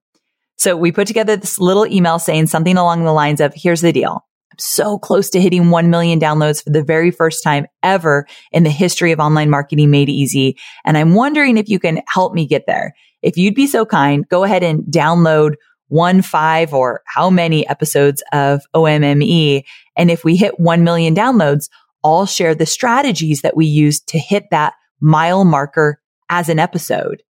So 0.58 0.78
we 0.78 0.92
put 0.92 1.08
together 1.08 1.36
this 1.36 1.60
little 1.60 1.86
email 1.86 2.20
saying 2.20 2.48
something 2.48 2.78
along 2.78 3.04
the 3.04 3.12
lines 3.12 3.42
of, 3.42 3.54
here's 3.56 3.82
the 3.82 3.92
deal. 3.92 4.26
I'm 4.52 4.60
so 4.60 5.00
close 5.00 5.30
to 5.32 5.42
hitting 5.42 5.72
1 5.72 5.90
million 5.90 6.20
downloads 6.20 6.64
for 6.64 6.70
the 6.70 6.84
very 6.84 7.12
first 7.12 7.44
time 7.44 7.66
ever 7.82 8.28
in 8.52 8.64
the 8.64 8.70
history 8.70 9.12
of 9.12 9.20
online 9.20 9.50
marketing 9.50 9.90
made 9.90 10.10
easy. 10.10 10.58
And 10.86 10.98
I'm 10.98 11.16
wondering 11.16 11.58
if 11.58 11.70
you 11.70 11.80
can 11.80 12.02
help 12.08 12.34
me 12.34 12.46
get 12.46 12.66
there. 12.68 12.94
If 13.24 13.36
you'd 13.36 13.56
be 13.56 13.68
so 13.68 13.86
kind, 13.86 14.28
go 14.30 14.44
ahead 14.44 14.64
and 14.64 14.84
download 14.84 15.56
one, 15.88 16.22
five, 16.22 16.74
or 16.74 17.02
how 17.06 17.30
many 17.30 17.68
episodes 17.68 18.24
of 18.32 18.62
OMME. 18.74 19.64
And 19.96 20.10
if 20.10 20.24
we 20.24 20.36
hit 20.36 20.60
1 20.60 20.84
million 20.84 21.16
downloads, 21.16 21.70
I'll 22.04 22.26
share 22.26 22.56
the 22.56 22.66
strategies 22.66 23.42
that 23.42 23.56
we 23.56 23.66
use 23.66 24.02
to 24.08 24.20
hit 24.20 24.46
that 24.52 24.74
mile 25.00 25.46
marker 25.46 26.02
as 26.30 26.50
an 26.50 26.60
episode. 26.60 27.22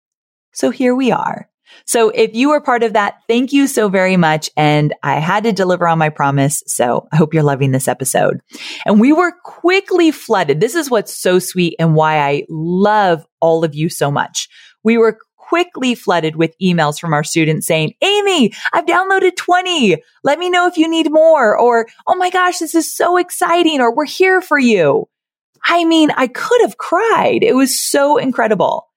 So 0.54 0.70
here 0.70 0.96
we 0.96 1.12
are. 1.12 1.50
So 1.86 2.10
if 2.10 2.36
you 2.36 2.50
were 2.50 2.62
part 2.62 2.84
of 2.84 2.94
that, 2.94 3.16
thank 3.28 3.52
you 3.52 3.68
so 3.68 3.90
very 3.90 4.18
much. 4.18 4.50
And 4.56 4.94
I 5.04 5.20
had 5.20 5.44
to 5.44 5.52
deliver 5.52 5.88
on 5.88 5.98
my 5.98 6.10
promise. 6.10 6.64
So 6.68 7.08
I 7.12 7.18
hope 7.18 7.34
you're 7.34 7.44
loving 7.44 7.72
this 7.72 7.88
episode. 7.88 8.42
And 8.86 9.00
we 9.00 9.12
were 9.12 9.34
quickly 9.44 10.12
flooded. 10.12 10.60
This 10.60 10.76
is 10.76 10.90
what's 10.90 11.14
so 11.14 11.40
sweet 11.40 11.76
and 11.80 11.96
why 11.96 12.20
I 12.20 12.46
love 12.50 13.26
all 13.42 13.64
of 13.64 13.76
you 13.76 13.90
so 13.90 14.12
much. 14.12 14.48
We 14.84 14.98
were 14.98 15.18
quickly 15.54 15.94
flooded 15.94 16.36
with 16.36 16.58
emails 16.60 17.00
from 17.00 17.14
our 17.14 17.24
students 17.24 17.68
saying, 17.68 17.94
Amy, 18.02 18.52
I've 18.74 18.88
downloaded 18.88 19.36
20. 19.36 19.98
Let 20.24 20.40
me 20.40 20.50
know 20.50 20.66
if 20.66 20.78
you 20.78 20.90
need 20.90 21.12
more. 21.12 21.56
Or, 21.56 21.86
oh 22.08 22.16
my 22.16 22.32
gosh, 22.32 22.58
this 22.58 22.74
is 22.74 22.92
so 22.92 23.18
exciting. 23.18 23.80
Or 23.80 23.94
we're 23.94 24.06
here 24.06 24.42
for 24.42 24.58
you. 24.58 25.08
I 25.64 25.86
mean, 25.86 26.10
I 26.18 26.26
could 26.26 26.60
have 26.62 26.80
cried. 26.80 27.44
It 27.44 27.56
was 27.56 27.80
so 27.80 28.18
incredible. 28.18 28.88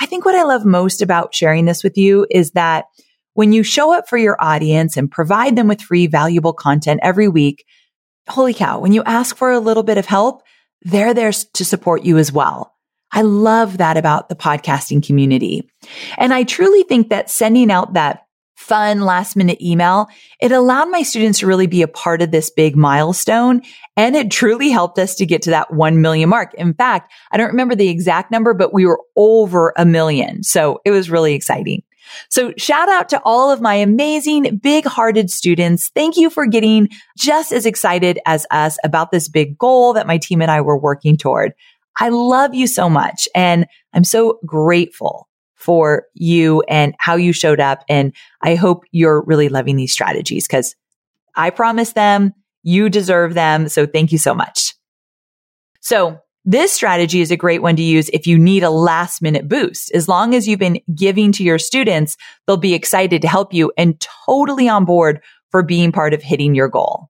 I 0.00 0.06
think 0.06 0.24
what 0.24 0.34
I 0.34 0.42
love 0.42 0.64
most 0.64 1.00
about 1.00 1.32
sharing 1.32 1.64
this 1.64 1.84
with 1.84 1.96
you 1.96 2.26
is 2.28 2.50
that 2.52 2.86
when 3.34 3.52
you 3.52 3.62
show 3.62 3.96
up 3.96 4.08
for 4.08 4.18
your 4.18 4.36
audience 4.42 4.96
and 4.96 5.08
provide 5.08 5.54
them 5.54 5.68
with 5.68 5.80
free, 5.80 6.08
valuable 6.08 6.54
content 6.54 6.98
every 7.04 7.28
week, 7.28 7.64
holy 8.28 8.52
cow, 8.52 8.80
when 8.80 8.90
you 8.90 9.04
ask 9.04 9.36
for 9.36 9.52
a 9.52 9.60
little 9.60 9.84
bit 9.84 9.96
of 9.96 10.06
help, 10.06 10.42
they're 10.82 11.14
there 11.14 11.30
to 11.30 11.64
support 11.64 12.02
you 12.02 12.18
as 12.18 12.32
well. 12.32 12.74
I 13.12 13.22
love 13.22 13.78
that 13.78 13.96
about 13.96 14.28
the 14.28 14.36
podcasting 14.36 15.04
community. 15.04 15.68
And 16.16 16.32
I 16.32 16.44
truly 16.44 16.82
think 16.84 17.08
that 17.10 17.30
sending 17.30 17.70
out 17.70 17.94
that 17.94 18.26
fun 18.56 19.00
last 19.00 19.36
minute 19.36 19.60
email, 19.60 20.06
it 20.40 20.52
allowed 20.52 20.90
my 20.90 21.02
students 21.02 21.38
to 21.38 21.46
really 21.46 21.66
be 21.66 21.82
a 21.82 21.88
part 21.88 22.20
of 22.22 22.30
this 22.30 22.50
big 22.50 22.76
milestone. 22.76 23.62
And 23.96 24.14
it 24.14 24.30
truly 24.30 24.68
helped 24.68 24.98
us 24.98 25.14
to 25.16 25.26
get 25.26 25.42
to 25.42 25.50
that 25.50 25.72
1 25.72 26.00
million 26.00 26.28
mark. 26.28 26.54
In 26.54 26.74
fact, 26.74 27.10
I 27.32 27.36
don't 27.36 27.48
remember 27.48 27.74
the 27.74 27.88
exact 27.88 28.30
number, 28.30 28.52
but 28.52 28.72
we 28.72 28.84
were 28.84 29.00
over 29.16 29.72
a 29.76 29.86
million. 29.86 30.42
So 30.42 30.80
it 30.84 30.90
was 30.90 31.10
really 31.10 31.34
exciting. 31.34 31.82
So 32.28 32.52
shout 32.58 32.88
out 32.88 33.08
to 33.10 33.22
all 33.24 33.50
of 33.50 33.60
my 33.60 33.74
amazing 33.74 34.58
big 34.58 34.84
hearted 34.84 35.30
students. 35.30 35.90
Thank 35.94 36.16
you 36.16 36.28
for 36.28 36.46
getting 36.46 36.88
just 37.16 37.52
as 37.52 37.66
excited 37.66 38.18
as 38.26 38.46
us 38.50 38.78
about 38.84 39.10
this 39.10 39.28
big 39.28 39.56
goal 39.58 39.94
that 39.94 40.06
my 40.06 40.18
team 40.18 40.42
and 40.42 40.50
I 40.50 40.60
were 40.60 40.78
working 40.78 41.16
toward. 41.16 41.54
I 42.00 42.08
love 42.08 42.54
you 42.54 42.66
so 42.66 42.88
much 42.88 43.28
and 43.34 43.66
I'm 43.92 44.04
so 44.04 44.40
grateful 44.46 45.28
for 45.54 46.06
you 46.14 46.62
and 46.68 46.94
how 46.98 47.16
you 47.16 47.34
showed 47.34 47.60
up. 47.60 47.84
And 47.88 48.14
I 48.40 48.54
hope 48.54 48.84
you're 48.90 49.22
really 49.22 49.50
loving 49.50 49.76
these 49.76 49.92
strategies 49.92 50.46
because 50.48 50.74
I 51.36 51.50
promise 51.50 51.92
them 51.92 52.32
you 52.62 52.88
deserve 52.88 53.34
them. 53.34 53.68
So 53.68 53.86
thank 53.86 54.10
you 54.10 54.18
so 54.18 54.34
much. 54.34 54.74
So 55.80 56.18
this 56.46 56.72
strategy 56.72 57.20
is 57.20 57.30
a 57.30 57.36
great 57.36 57.60
one 57.60 57.76
to 57.76 57.82
use 57.82 58.08
if 58.10 58.26
you 58.26 58.38
need 58.38 58.62
a 58.62 58.70
last 58.70 59.20
minute 59.20 59.46
boost. 59.46 59.92
As 59.92 60.08
long 60.08 60.34
as 60.34 60.48
you've 60.48 60.58
been 60.58 60.80
giving 60.94 61.32
to 61.32 61.44
your 61.44 61.58
students, 61.58 62.16
they'll 62.46 62.56
be 62.56 62.74
excited 62.74 63.20
to 63.22 63.28
help 63.28 63.52
you 63.52 63.70
and 63.76 64.00
totally 64.26 64.68
on 64.68 64.86
board 64.86 65.20
for 65.50 65.62
being 65.62 65.92
part 65.92 66.14
of 66.14 66.22
hitting 66.22 66.54
your 66.54 66.68
goal. 66.68 67.09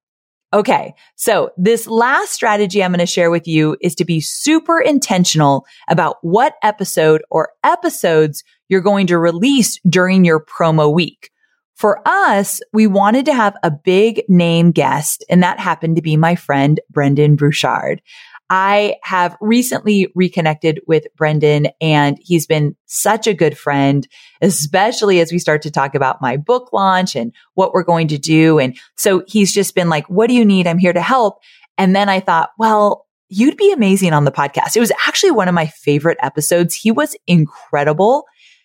Okay. 0.53 0.95
So 1.15 1.51
this 1.57 1.87
last 1.87 2.33
strategy 2.33 2.83
I'm 2.83 2.91
going 2.91 2.99
to 2.99 3.07
share 3.07 3.31
with 3.31 3.47
you 3.47 3.77
is 3.81 3.95
to 3.97 4.05
be 4.05 4.21
super 4.21 4.81
intentional 4.81 5.65
about 5.89 6.17
what 6.23 6.55
episode 6.63 7.23
or 7.31 7.51
episodes 7.63 8.43
you're 8.69 8.81
going 8.81 9.07
to 9.09 9.19
release 9.19 9.79
during 9.89 10.25
your 10.25 10.45
promo 10.45 10.93
week. 10.93 11.31
For 11.77 12.07
us, 12.07 12.61
we 12.75 12.87
wanted 12.87 13.25
to 13.27 13.33
have 13.35 13.57
a 13.63 13.71
big 13.71 14.23
name 14.29 14.71
guest, 14.71 15.25
and 15.31 15.43
that 15.43 15.59
happened 15.59 15.97
to 15.97 16.03
be 16.03 16.15
my 16.15 16.35
friend, 16.35 16.79
Brendon 16.91 17.37
Burchard. 17.37 18.03
I 18.51 18.97
have 19.05 19.37
recently 19.41 20.13
reconnected 20.17 20.81
with 20.89 21.07
Brendon 21.17 21.69
and 21.81 22.19
he's 22.21 22.47
been 22.47 22.75
such 22.87 23.29
a 23.29 23.35
good 23.35 23.57
friend, 23.57 24.07
especially 24.43 25.21
as 25.21 25.31
we 25.31 25.39
start 25.39 25.63
to 25.63 25.71
talk 25.71 25.95
about 25.95 26.21
my 26.21 26.37
book 26.37 26.73
launch 26.73 27.15
and 27.15 27.33
what 27.55 27.73
we're 27.73 27.85
going 27.85 28.09
to 28.09 28.19
do. 28.19 28.59
And 28.59 28.77
so 28.97 29.23
he's 29.29 29.53
just 29.55 29.77
been 29.77 29.89
like, 29.89 30.05
what 30.11 30.27
do 30.27 30.35
you 30.35 30.45
need? 30.45 30.67
I'm 30.67 30.79
here 30.79 30.93
to 30.93 31.01
help. 31.01 31.39
And 31.79 31.95
then 31.95 32.09
I 32.09 32.19
thought, 32.19 32.51
well, 32.59 33.07
you'd 33.29 33.57
be 33.57 33.73
amazing 33.73 34.13
on 34.13 34.25
the 34.25 34.33
podcast. 34.33 34.77
It 34.77 34.81
was 34.81 34.93
actually 35.07 35.31
one 35.31 35.47
of 35.47 35.55
my 35.55 35.67
favorite 35.67 36.19
episodes. 36.21 36.75
He 36.75 36.91
was 36.91 37.17
incredible. 37.29 38.25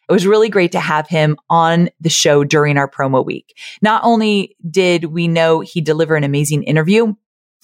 It 0.10 0.13
was 0.13 0.26
really 0.26 0.50
great 0.50 0.71
to 0.71 0.80
have 0.80 1.08
him 1.08 1.38
on 1.50 1.89
the 2.00 2.10
show 2.10 2.43
during 2.43 2.78
our 2.78 2.89
promo 2.89 3.24
week. 3.24 3.56
Not 3.84 4.04
only 4.04 4.56
did 4.67 5.06
we 5.06 5.28
know 5.28 5.60
he'd 5.60 5.86
deliver 5.86 6.15
an 6.15 6.24
amazing 6.24 6.63
interview, 6.63 7.13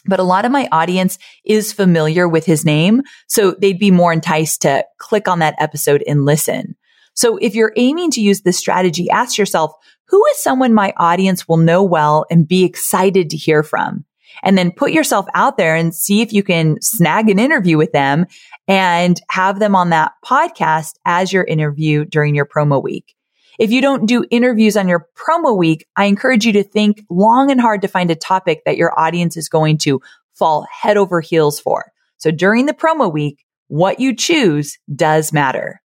but 0.05 0.19
a 0.19 0.23
lot 0.23 0.45
of 0.45 0.51
my 0.51 0.67
audience 0.71 1.17
is 1.45 1.73
familiar 1.73 2.27
with 2.27 2.45
his 2.45 2.65
name. 2.65 3.01
So 3.27 3.51
they'd 3.51 3.79
be 3.79 3.91
more 3.91 4.13
enticed 4.13 4.61
to 4.63 4.85
click 4.97 5.27
on 5.27 5.39
that 5.39 5.55
episode 5.59 6.03
and 6.07 6.25
listen. 6.25 6.75
So 7.13 7.37
if 7.37 7.55
you're 7.55 7.73
aiming 7.75 8.11
to 8.11 8.21
use 8.21 8.41
this 8.41 8.57
strategy, 8.57 9.09
ask 9.09 9.37
yourself, 9.37 9.73
who 10.07 10.23
is 10.27 10.41
someone 10.41 10.73
my 10.73 10.93
audience 10.97 11.47
will 11.47 11.57
know 11.57 11.83
well 11.83 12.25
and 12.29 12.47
be 12.47 12.63
excited 12.63 13.29
to 13.29 13.37
hear 13.37 13.63
from? 13.63 14.05
And 14.43 14.57
then 14.57 14.71
put 14.71 14.91
yourself 14.91 15.25
out 15.33 15.57
there 15.57 15.75
and 15.75 15.93
see 15.93 16.21
if 16.21 16.33
you 16.33 16.41
can 16.41 16.81
snag 16.81 17.29
an 17.29 17.37
interview 17.37 17.77
with 17.77 17.91
them 17.91 18.25
and 18.67 19.19
have 19.29 19.59
them 19.59 19.75
on 19.75 19.89
that 19.89 20.13
podcast 20.25 20.93
as 21.05 21.31
your 21.31 21.43
interview 21.43 22.05
during 22.05 22.33
your 22.33 22.45
promo 22.45 22.81
week. 22.81 23.13
If 23.61 23.69
you 23.69 23.79
don't 23.79 24.07
do 24.07 24.25
interviews 24.31 24.75
on 24.75 24.87
your 24.87 25.07
promo 25.15 25.55
week, 25.55 25.85
I 25.95 26.05
encourage 26.05 26.47
you 26.47 26.53
to 26.53 26.63
think 26.63 27.05
long 27.11 27.51
and 27.51 27.61
hard 27.61 27.83
to 27.83 27.87
find 27.87 28.09
a 28.09 28.15
topic 28.15 28.63
that 28.65 28.75
your 28.75 28.99
audience 28.99 29.37
is 29.37 29.49
going 29.49 29.77
to 29.79 30.01
fall 30.33 30.65
head 30.71 30.97
over 30.97 31.21
heels 31.21 31.59
for. 31.59 31.91
So 32.17 32.31
during 32.31 32.65
the 32.65 32.73
promo 32.73 33.13
week, 33.13 33.45
what 33.67 33.99
you 33.99 34.15
choose 34.15 34.79
does 34.95 35.31
matter. 35.31 35.79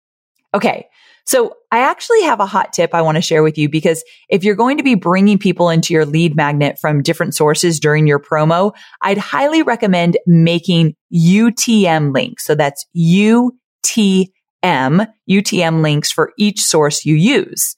Okay. 0.53 0.85
So 1.25 1.55
I 1.71 1.79
actually 1.79 2.21
have 2.21 2.39
a 2.39 2.45
hot 2.45 2.73
tip 2.73 2.93
I 2.93 3.01
want 3.01 3.15
to 3.15 3.23
share 3.23 3.41
with 3.41 3.57
you 3.57 3.67
because 3.69 4.03
if 4.29 4.43
you're 4.43 4.53
going 4.53 4.77
to 4.77 4.83
be 4.83 4.93
bringing 4.93 5.39
people 5.39 5.69
into 5.69 5.95
your 5.95 6.05
lead 6.05 6.35
magnet 6.35 6.77
from 6.77 7.01
different 7.01 7.33
sources 7.33 7.79
during 7.79 8.05
your 8.05 8.19
promo, 8.19 8.75
I'd 9.01 9.17
highly 9.17 9.63
recommend 9.63 10.19
making 10.27 10.95
UTM 11.11 12.13
links. 12.13 12.45
So 12.45 12.53
that's 12.53 12.85
UTM 12.95 14.27
M 14.63 15.05
UTM 15.29 15.83
links 15.83 16.11
for 16.11 16.33
each 16.37 16.61
source 16.61 17.05
you 17.05 17.15
use. 17.15 17.75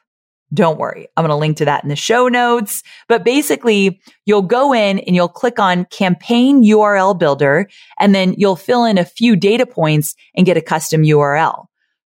Don't 0.53 0.79
worry. 0.79 1.07
I'm 1.17 1.23
going 1.23 1.29
to 1.29 1.35
link 1.35 1.57
to 1.57 1.65
that 1.65 1.83
in 1.83 1.89
the 1.89 1.95
show 1.95 2.27
notes. 2.27 2.83
But 3.07 3.25
basically, 3.25 3.99
you'll 4.25 4.41
go 4.41 4.73
in 4.73 4.99
and 4.99 5.15
you'll 5.15 5.27
click 5.27 5.59
on 5.59 5.85
campaign 5.85 6.63
URL 6.63 7.17
builder, 7.17 7.67
and 7.99 8.13
then 8.13 8.35
you'll 8.37 8.55
fill 8.55 8.85
in 8.85 8.97
a 8.97 9.05
few 9.05 9.35
data 9.35 9.65
points 9.65 10.15
and 10.35 10.45
get 10.45 10.57
a 10.57 10.61
custom 10.61 11.03
URL. 11.03 11.65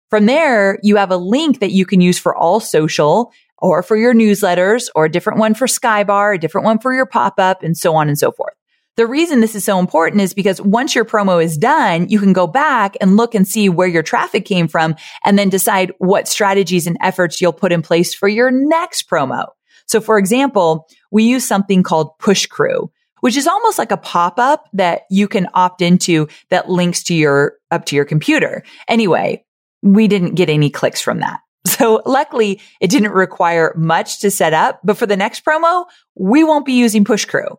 From 0.10 0.26
there, 0.26 0.80
you 0.82 0.96
have 0.96 1.12
a 1.12 1.18
link 1.18 1.60
that 1.60 1.72
you 1.72 1.86
can 1.86 2.02
use 2.02 2.18
for 2.18 2.36
all 2.36 2.60
social 2.60 3.32
or 3.60 3.84
for 3.84 3.96
your 3.96 4.14
newsletters 4.14 4.90
or 4.96 5.06
a 5.06 5.12
different 5.12 5.38
one 5.38 5.54
for 5.54 5.68
Skybar, 5.68 6.36
a 6.36 6.40
different 6.40 6.66
one 6.66 6.80
for 6.80 6.94
your 6.94 7.06
pop 7.06 7.40
up 7.40 7.62
and 7.62 7.78
so 7.78 7.96
on 7.96 8.08
and 8.08 8.18
so 8.18 8.32
forth. 8.32 8.54
The 9.00 9.08
reason 9.08 9.40
this 9.40 9.56
is 9.56 9.64
so 9.64 9.80
important 9.80 10.22
is 10.22 10.34
because 10.34 10.60
once 10.60 10.94
your 10.94 11.06
promo 11.06 11.42
is 11.42 11.58
done, 11.58 12.10
you 12.10 12.20
can 12.20 12.34
go 12.34 12.48
back 12.48 12.98
and 13.00 13.16
look 13.16 13.34
and 13.34 13.48
see 13.48 13.70
where 13.70 13.88
your 13.88 14.04
traffic 14.04 14.44
came 14.44 14.68
from 14.68 14.98
and 15.24 15.40
then 15.40 15.48
decide 15.48 15.94
what 16.00 16.28
strategies 16.28 16.86
and 16.86 16.98
efforts 17.00 17.40
you'll 17.40 17.54
put 17.54 17.72
in 17.72 17.82
place 17.82 18.14
for 18.14 18.28
your 18.28 18.52
next 18.52 19.10
promo. 19.10 19.46
So 19.86 20.02
for 20.02 20.18
example, 20.18 20.86
we 21.12 21.24
use 21.24 21.48
something 21.48 21.82
called 21.82 22.10
PushCrew, 22.20 22.90
which 23.22 23.38
is 23.38 23.48
almost 23.48 23.80
like 23.80 23.94
a 23.94 23.96
pop 23.96 24.38
up 24.38 24.68
that 24.74 25.04
you 25.10 25.30
can 25.30 25.48
opt 25.54 25.82
into 25.82 26.28
that 26.50 26.70
links 26.70 27.02
to 27.04 27.16
your 27.16 27.54
up 27.72 27.86
to 27.86 27.96
your 27.96 28.04
computer. 28.04 28.64
Anyway, 28.90 29.46
we 29.82 30.10
didn't 30.10 30.36
get 30.36 30.50
any 30.50 30.70
clicks 30.70 31.02
from 31.02 31.22
that. 31.22 31.40
So 31.68 32.02
luckily 32.06 32.60
it 32.82 32.90
didn't 32.90 33.14
require 33.14 33.74
much 33.78 34.20
to 34.20 34.30
set 34.30 34.54
up, 34.54 34.82
but 34.84 34.98
for 34.98 35.06
the 35.06 35.16
next 35.16 35.46
promo, 35.46 35.86
we 36.16 36.44
won't 36.44 36.66
be 36.66 36.74
using 36.74 37.06
PushCrew. 37.06 37.56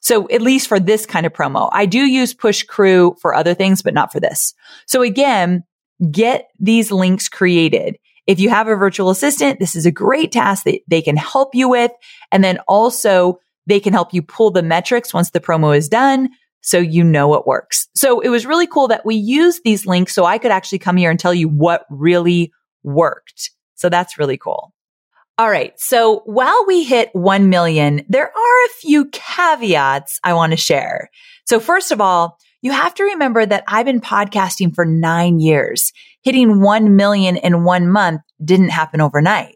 So 0.00 0.28
at 0.30 0.42
least 0.42 0.68
for 0.68 0.78
this 0.78 1.06
kind 1.06 1.26
of 1.26 1.32
promo, 1.32 1.68
I 1.72 1.86
do 1.86 2.00
use 2.00 2.34
PushCrew 2.34 3.18
for 3.20 3.34
other 3.34 3.54
things, 3.54 3.82
but 3.82 3.94
not 3.94 4.12
for 4.12 4.20
this. 4.20 4.54
So 4.86 5.02
again, 5.02 5.64
get 6.10 6.48
these 6.60 6.92
links 6.92 7.28
created. 7.28 7.98
If 8.26 8.38
you 8.38 8.50
have 8.50 8.68
a 8.68 8.76
virtual 8.76 9.10
assistant, 9.10 9.58
this 9.58 9.74
is 9.74 9.86
a 9.86 9.90
great 9.90 10.32
task 10.32 10.64
that 10.64 10.80
they 10.86 11.02
can 11.02 11.16
help 11.16 11.54
you 11.54 11.68
with. 11.68 11.90
And 12.30 12.44
then 12.44 12.58
also 12.68 13.40
they 13.66 13.80
can 13.80 13.92
help 13.92 14.14
you 14.14 14.22
pull 14.22 14.50
the 14.50 14.62
metrics 14.62 15.14
once 15.14 15.30
the 15.30 15.40
promo 15.40 15.76
is 15.76 15.88
done. 15.88 16.28
So 16.60 16.78
you 16.78 17.04
know 17.04 17.34
it 17.34 17.46
works. 17.46 17.88
So 17.94 18.20
it 18.20 18.28
was 18.28 18.46
really 18.46 18.66
cool 18.66 18.88
that 18.88 19.06
we 19.06 19.14
used 19.14 19.62
these 19.64 19.86
links 19.86 20.14
so 20.14 20.24
I 20.24 20.38
could 20.38 20.50
actually 20.50 20.80
come 20.80 20.96
here 20.96 21.10
and 21.10 21.18
tell 21.18 21.34
you 21.34 21.48
what 21.48 21.86
really 21.88 22.52
worked. 22.82 23.50
So 23.74 23.88
that's 23.88 24.18
really 24.18 24.36
cool. 24.36 24.72
All 25.38 25.48
right. 25.48 25.78
So 25.78 26.22
while 26.24 26.64
we 26.66 26.82
hit 26.82 27.10
1 27.12 27.48
million, 27.48 28.04
there 28.08 28.26
are 28.26 28.64
a 28.66 28.74
few 28.80 29.04
caveats 29.12 30.18
I 30.24 30.32
want 30.34 30.50
to 30.50 30.56
share. 30.56 31.10
So 31.46 31.60
first 31.60 31.92
of 31.92 32.00
all, 32.00 32.38
you 32.60 32.72
have 32.72 32.92
to 32.94 33.04
remember 33.04 33.46
that 33.46 33.62
I've 33.68 33.86
been 33.86 34.00
podcasting 34.00 34.74
for 34.74 34.84
nine 34.84 35.38
years. 35.38 35.92
Hitting 36.22 36.60
1 36.60 36.96
million 36.96 37.36
in 37.36 37.62
one 37.62 37.88
month 37.88 38.22
didn't 38.44 38.70
happen 38.70 39.00
overnight. 39.00 39.54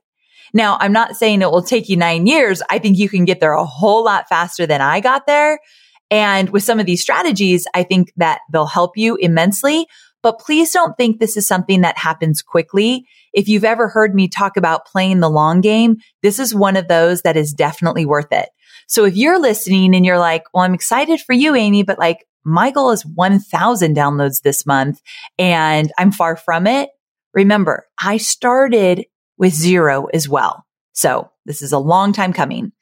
Now, 0.55 0.77
I'm 0.81 0.93
not 0.93 1.17
saying 1.17 1.43
it 1.43 1.51
will 1.51 1.63
take 1.63 1.89
you 1.89 1.97
nine 1.97 2.29
years. 2.29 2.63
I 2.71 2.79
think 2.79 2.97
you 2.97 3.09
can 3.09 3.25
get 3.25 3.41
there 3.41 3.55
a 3.55 3.65
whole 3.65 4.05
lot 4.05 4.29
faster 4.29 4.67
than 4.67 4.81
I 4.81 5.01
got 5.01 5.27
there. 5.27 5.59
And 6.13 6.51
with 6.51 6.63
some 6.63 6.79
of 6.79 6.87
these 6.87 7.03
strategies, 7.03 7.67
I 7.75 7.83
think 7.83 8.13
that 8.19 8.41
they'll 8.53 8.67
help 8.67 8.97
you 8.97 9.17
immensely. 9.17 9.87
But 10.23 10.39
please 10.39 10.71
don't 10.71 10.97
think 10.97 11.19
this 11.19 11.37
is 11.37 11.47
something 11.47 11.81
that 11.81 11.99
happens 11.99 12.43
quickly. 12.43 13.07
If 13.33 13.49
you've 13.49 13.65
ever 13.65 13.89
heard 13.89 14.15
me 14.15 14.29
talk 14.29 14.57
about 14.57 14.87
playing 14.87 15.21
the 15.21 15.31
long 15.31 15.61
game, 15.61 15.97
this 16.23 16.39
is 16.39 16.55
one 16.55 16.77
of 16.77 16.89
those 16.89 17.23
that 17.23 17.37
is 17.37 17.53
definitely 17.53 18.07
worth 18.07 18.33
it. 18.33 18.49
So 18.87 19.05
if 19.05 19.17
you're 19.17 19.41
listening 19.41 19.95
and 19.95 20.05
you're 20.05 20.19
like, 20.19 20.45
well, 20.53 20.65
I'm 20.65 20.75
excited 20.75 21.21
for 21.21 21.33
you, 21.33 21.55
Amy, 21.55 21.83
but 21.83 21.99
like 21.99 22.27
my 22.45 22.71
goal 22.71 22.91
is 22.91 23.07
1000 23.07 23.97
downloads 23.97 24.43
this 24.43 24.67
month 24.67 25.01
and 25.39 25.93
I'm 25.99 26.13
far 26.13 26.37
from 26.37 26.67
it. 26.67 26.91
Remember, 27.35 27.87
I 28.01 28.19
started 28.19 29.07
with 29.39 29.55
zero 29.55 30.07
as 30.13 30.29
well. 30.29 30.65
So 30.93 31.31
this 31.47 31.63
is 31.63 31.73
a 31.73 31.79
long 31.79 32.13
time 32.13 32.33
coming. 32.33 32.73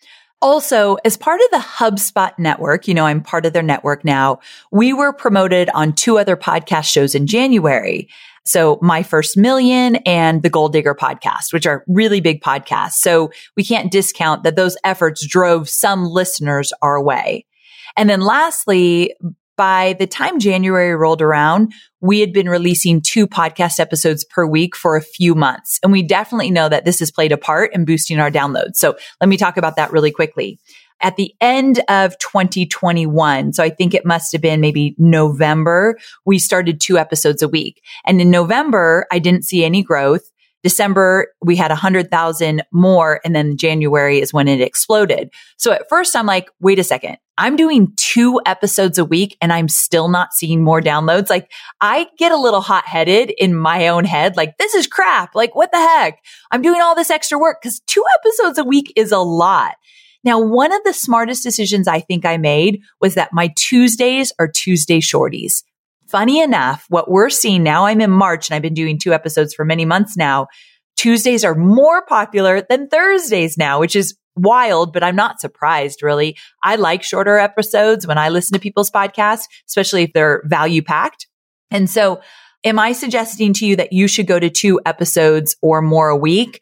Also, 0.42 0.96
as 1.04 1.18
part 1.18 1.40
of 1.42 1.50
the 1.50 1.66
HubSpot 1.66 2.32
network, 2.38 2.88
you 2.88 2.94
know, 2.94 3.04
I'm 3.04 3.22
part 3.22 3.44
of 3.44 3.52
their 3.52 3.62
network 3.62 4.04
now. 4.04 4.40
We 4.72 4.92
were 4.94 5.12
promoted 5.12 5.68
on 5.74 5.92
two 5.92 6.18
other 6.18 6.36
podcast 6.36 6.86
shows 6.86 7.14
in 7.14 7.26
January. 7.26 8.08
So 8.46 8.78
my 8.80 9.02
first 9.02 9.36
million 9.36 9.96
and 10.06 10.42
the 10.42 10.48
Goal 10.48 10.70
Digger 10.70 10.94
podcast, 10.94 11.52
which 11.52 11.66
are 11.66 11.84
really 11.86 12.20
big 12.20 12.40
podcasts. 12.40 12.94
So 12.94 13.30
we 13.54 13.64
can't 13.64 13.92
discount 13.92 14.44
that 14.44 14.56
those 14.56 14.78
efforts 14.82 15.26
drove 15.26 15.68
some 15.68 16.06
listeners 16.06 16.72
our 16.80 17.02
way. 17.02 17.44
And 17.96 18.08
then 18.08 18.22
lastly, 18.22 19.14
by 19.56 19.94
the 19.98 20.06
time 20.06 20.38
January 20.38 20.94
rolled 20.94 21.22
around, 21.22 21.72
we 22.00 22.20
had 22.20 22.32
been 22.32 22.48
releasing 22.48 23.00
two 23.00 23.26
podcast 23.26 23.78
episodes 23.78 24.24
per 24.24 24.46
week 24.46 24.74
for 24.74 24.96
a 24.96 25.02
few 25.02 25.34
months. 25.34 25.78
And 25.82 25.92
we 25.92 26.02
definitely 26.02 26.50
know 26.50 26.68
that 26.68 26.84
this 26.84 26.98
has 27.00 27.10
played 27.10 27.32
a 27.32 27.36
part 27.36 27.74
in 27.74 27.84
boosting 27.84 28.18
our 28.18 28.30
downloads. 28.30 28.76
So 28.76 28.96
let 29.20 29.28
me 29.28 29.36
talk 29.36 29.56
about 29.56 29.76
that 29.76 29.92
really 29.92 30.10
quickly. 30.10 30.58
At 31.02 31.16
the 31.16 31.34
end 31.40 31.80
of 31.88 32.18
2021, 32.18 33.54
so 33.54 33.62
I 33.62 33.70
think 33.70 33.94
it 33.94 34.04
must 34.04 34.32
have 34.32 34.42
been 34.42 34.60
maybe 34.60 34.94
November, 34.98 35.98
we 36.26 36.38
started 36.38 36.80
two 36.80 36.98
episodes 36.98 37.42
a 37.42 37.48
week. 37.48 37.82
And 38.04 38.20
in 38.20 38.30
November, 38.30 39.06
I 39.10 39.18
didn't 39.18 39.44
see 39.44 39.64
any 39.64 39.82
growth. 39.82 40.29
December, 40.62 41.28
we 41.42 41.56
had 41.56 41.70
a 41.70 41.76
hundred 41.76 42.10
thousand 42.10 42.62
more. 42.72 43.20
And 43.24 43.34
then 43.34 43.56
January 43.56 44.20
is 44.20 44.32
when 44.32 44.48
it 44.48 44.60
exploded. 44.60 45.30
So 45.56 45.72
at 45.72 45.88
first 45.88 46.14
I'm 46.14 46.26
like, 46.26 46.50
wait 46.60 46.78
a 46.78 46.84
second. 46.84 47.16
I'm 47.38 47.56
doing 47.56 47.92
two 47.96 48.40
episodes 48.44 48.98
a 48.98 49.04
week 49.04 49.36
and 49.40 49.52
I'm 49.52 49.68
still 49.68 50.08
not 50.08 50.34
seeing 50.34 50.62
more 50.62 50.82
downloads. 50.82 51.30
Like 51.30 51.50
I 51.80 52.08
get 52.18 52.32
a 52.32 52.36
little 52.36 52.60
hot 52.60 52.86
headed 52.86 53.30
in 53.30 53.54
my 53.54 53.88
own 53.88 54.04
head. 54.04 54.36
Like 54.36 54.58
this 54.58 54.74
is 54.74 54.86
crap. 54.86 55.34
Like 55.34 55.54
what 55.54 55.72
the 55.72 55.78
heck? 55.78 56.18
I'm 56.50 56.60
doing 56.60 56.82
all 56.82 56.94
this 56.94 57.10
extra 57.10 57.38
work 57.38 57.62
because 57.62 57.80
two 57.86 58.04
episodes 58.18 58.58
a 58.58 58.64
week 58.64 58.92
is 58.96 59.12
a 59.12 59.18
lot. 59.18 59.76
Now, 60.22 60.38
one 60.38 60.70
of 60.70 60.84
the 60.84 60.92
smartest 60.92 61.42
decisions 61.42 61.88
I 61.88 62.00
think 62.00 62.26
I 62.26 62.36
made 62.36 62.82
was 63.00 63.14
that 63.14 63.32
my 63.32 63.52
Tuesdays 63.56 64.34
are 64.38 64.48
Tuesday 64.48 65.00
shorties 65.00 65.62
funny 66.10 66.40
enough, 66.40 66.86
what 66.88 67.10
we're 67.10 67.30
seeing 67.30 67.62
now, 67.62 67.86
I'm 67.86 68.00
in 68.00 68.10
March 68.10 68.48
and 68.48 68.56
I've 68.56 68.62
been 68.62 68.74
doing 68.74 68.98
two 68.98 69.12
episodes 69.12 69.54
for 69.54 69.64
many 69.64 69.84
months 69.84 70.16
now. 70.16 70.48
Tuesdays 70.96 71.44
are 71.44 71.54
more 71.54 72.04
popular 72.04 72.60
than 72.68 72.88
Thursdays 72.88 73.56
now, 73.56 73.80
which 73.80 73.96
is 73.96 74.16
wild, 74.36 74.92
but 74.92 75.02
I'm 75.02 75.16
not 75.16 75.40
surprised 75.40 76.02
really. 76.02 76.36
I 76.62 76.76
like 76.76 77.02
shorter 77.02 77.38
episodes 77.38 78.06
when 78.06 78.18
I 78.18 78.28
listen 78.28 78.54
to 78.54 78.60
people's 78.60 78.90
podcasts, 78.90 79.44
especially 79.68 80.04
if 80.04 80.12
they're 80.12 80.42
value 80.46 80.82
packed. 80.82 81.26
And 81.70 81.88
so 81.88 82.20
am 82.64 82.78
I 82.78 82.92
suggesting 82.92 83.52
to 83.54 83.66
you 83.66 83.76
that 83.76 83.92
you 83.92 84.08
should 84.08 84.26
go 84.26 84.38
to 84.38 84.50
two 84.50 84.80
episodes 84.84 85.56
or 85.62 85.80
more 85.80 86.08
a 86.08 86.16
week? 86.16 86.60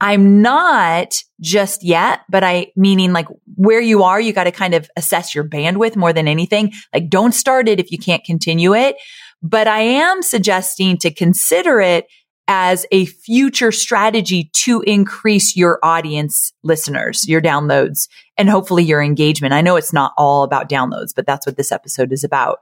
I'm 0.00 0.42
not 0.42 1.22
just 1.40 1.82
yet, 1.82 2.20
but 2.28 2.44
I 2.44 2.68
meaning 2.76 3.12
like 3.12 3.26
where 3.56 3.80
you 3.80 4.02
are, 4.04 4.20
you 4.20 4.32
got 4.32 4.44
to 4.44 4.52
kind 4.52 4.74
of 4.74 4.88
assess 4.96 5.34
your 5.34 5.44
bandwidth 5.44 5.96
more 5.96 6.12
than 6.12 6.28
anything. 6.28 6.72
Like 6.94 7.08
don't 7.08 7.32
start 7.32 7.68
it 7.68 7.80
if 7.80 7.90
you 7.90 7.98
can't 7.98 8.24
continue 8.24 8.74
it. 8.74 8.96
But 9.42 9.68
I 9.68 9.80
am 9.80 10.22
suggesting 10.22 10.98
to 10.98 11.12
consider 11.12 11.80
it 11.80 12.06
as 12.48 12.86
a 12.90 13.04
future 13.04 13.70
strategy 13.70 14.50
to 14.54 14.80
increase 14.82 15.54
your 15.54 15.78
audience 15.82 16.52
listeners, 16.62 17.28
your 17.28 17.42
downloads, 17.42 18.08
and 18.38 18.48
hopefully 18.48 18.82
your 18.82 19.02
engagement. 19.02 19.52
I 19.52 19.60
know 19.60 19.76
it's 19.76 19.92
not 19.92 20.12
all 20.16 20.44
about 20.44 20.68
downloads, 20.68 21.12
but 21.14 21.26
that's 21.26 21.46
what 21.46 21.56
this 21.56 21.70
episode 21.70 22.10
is 22.10 22.24
about. 22.24 22.58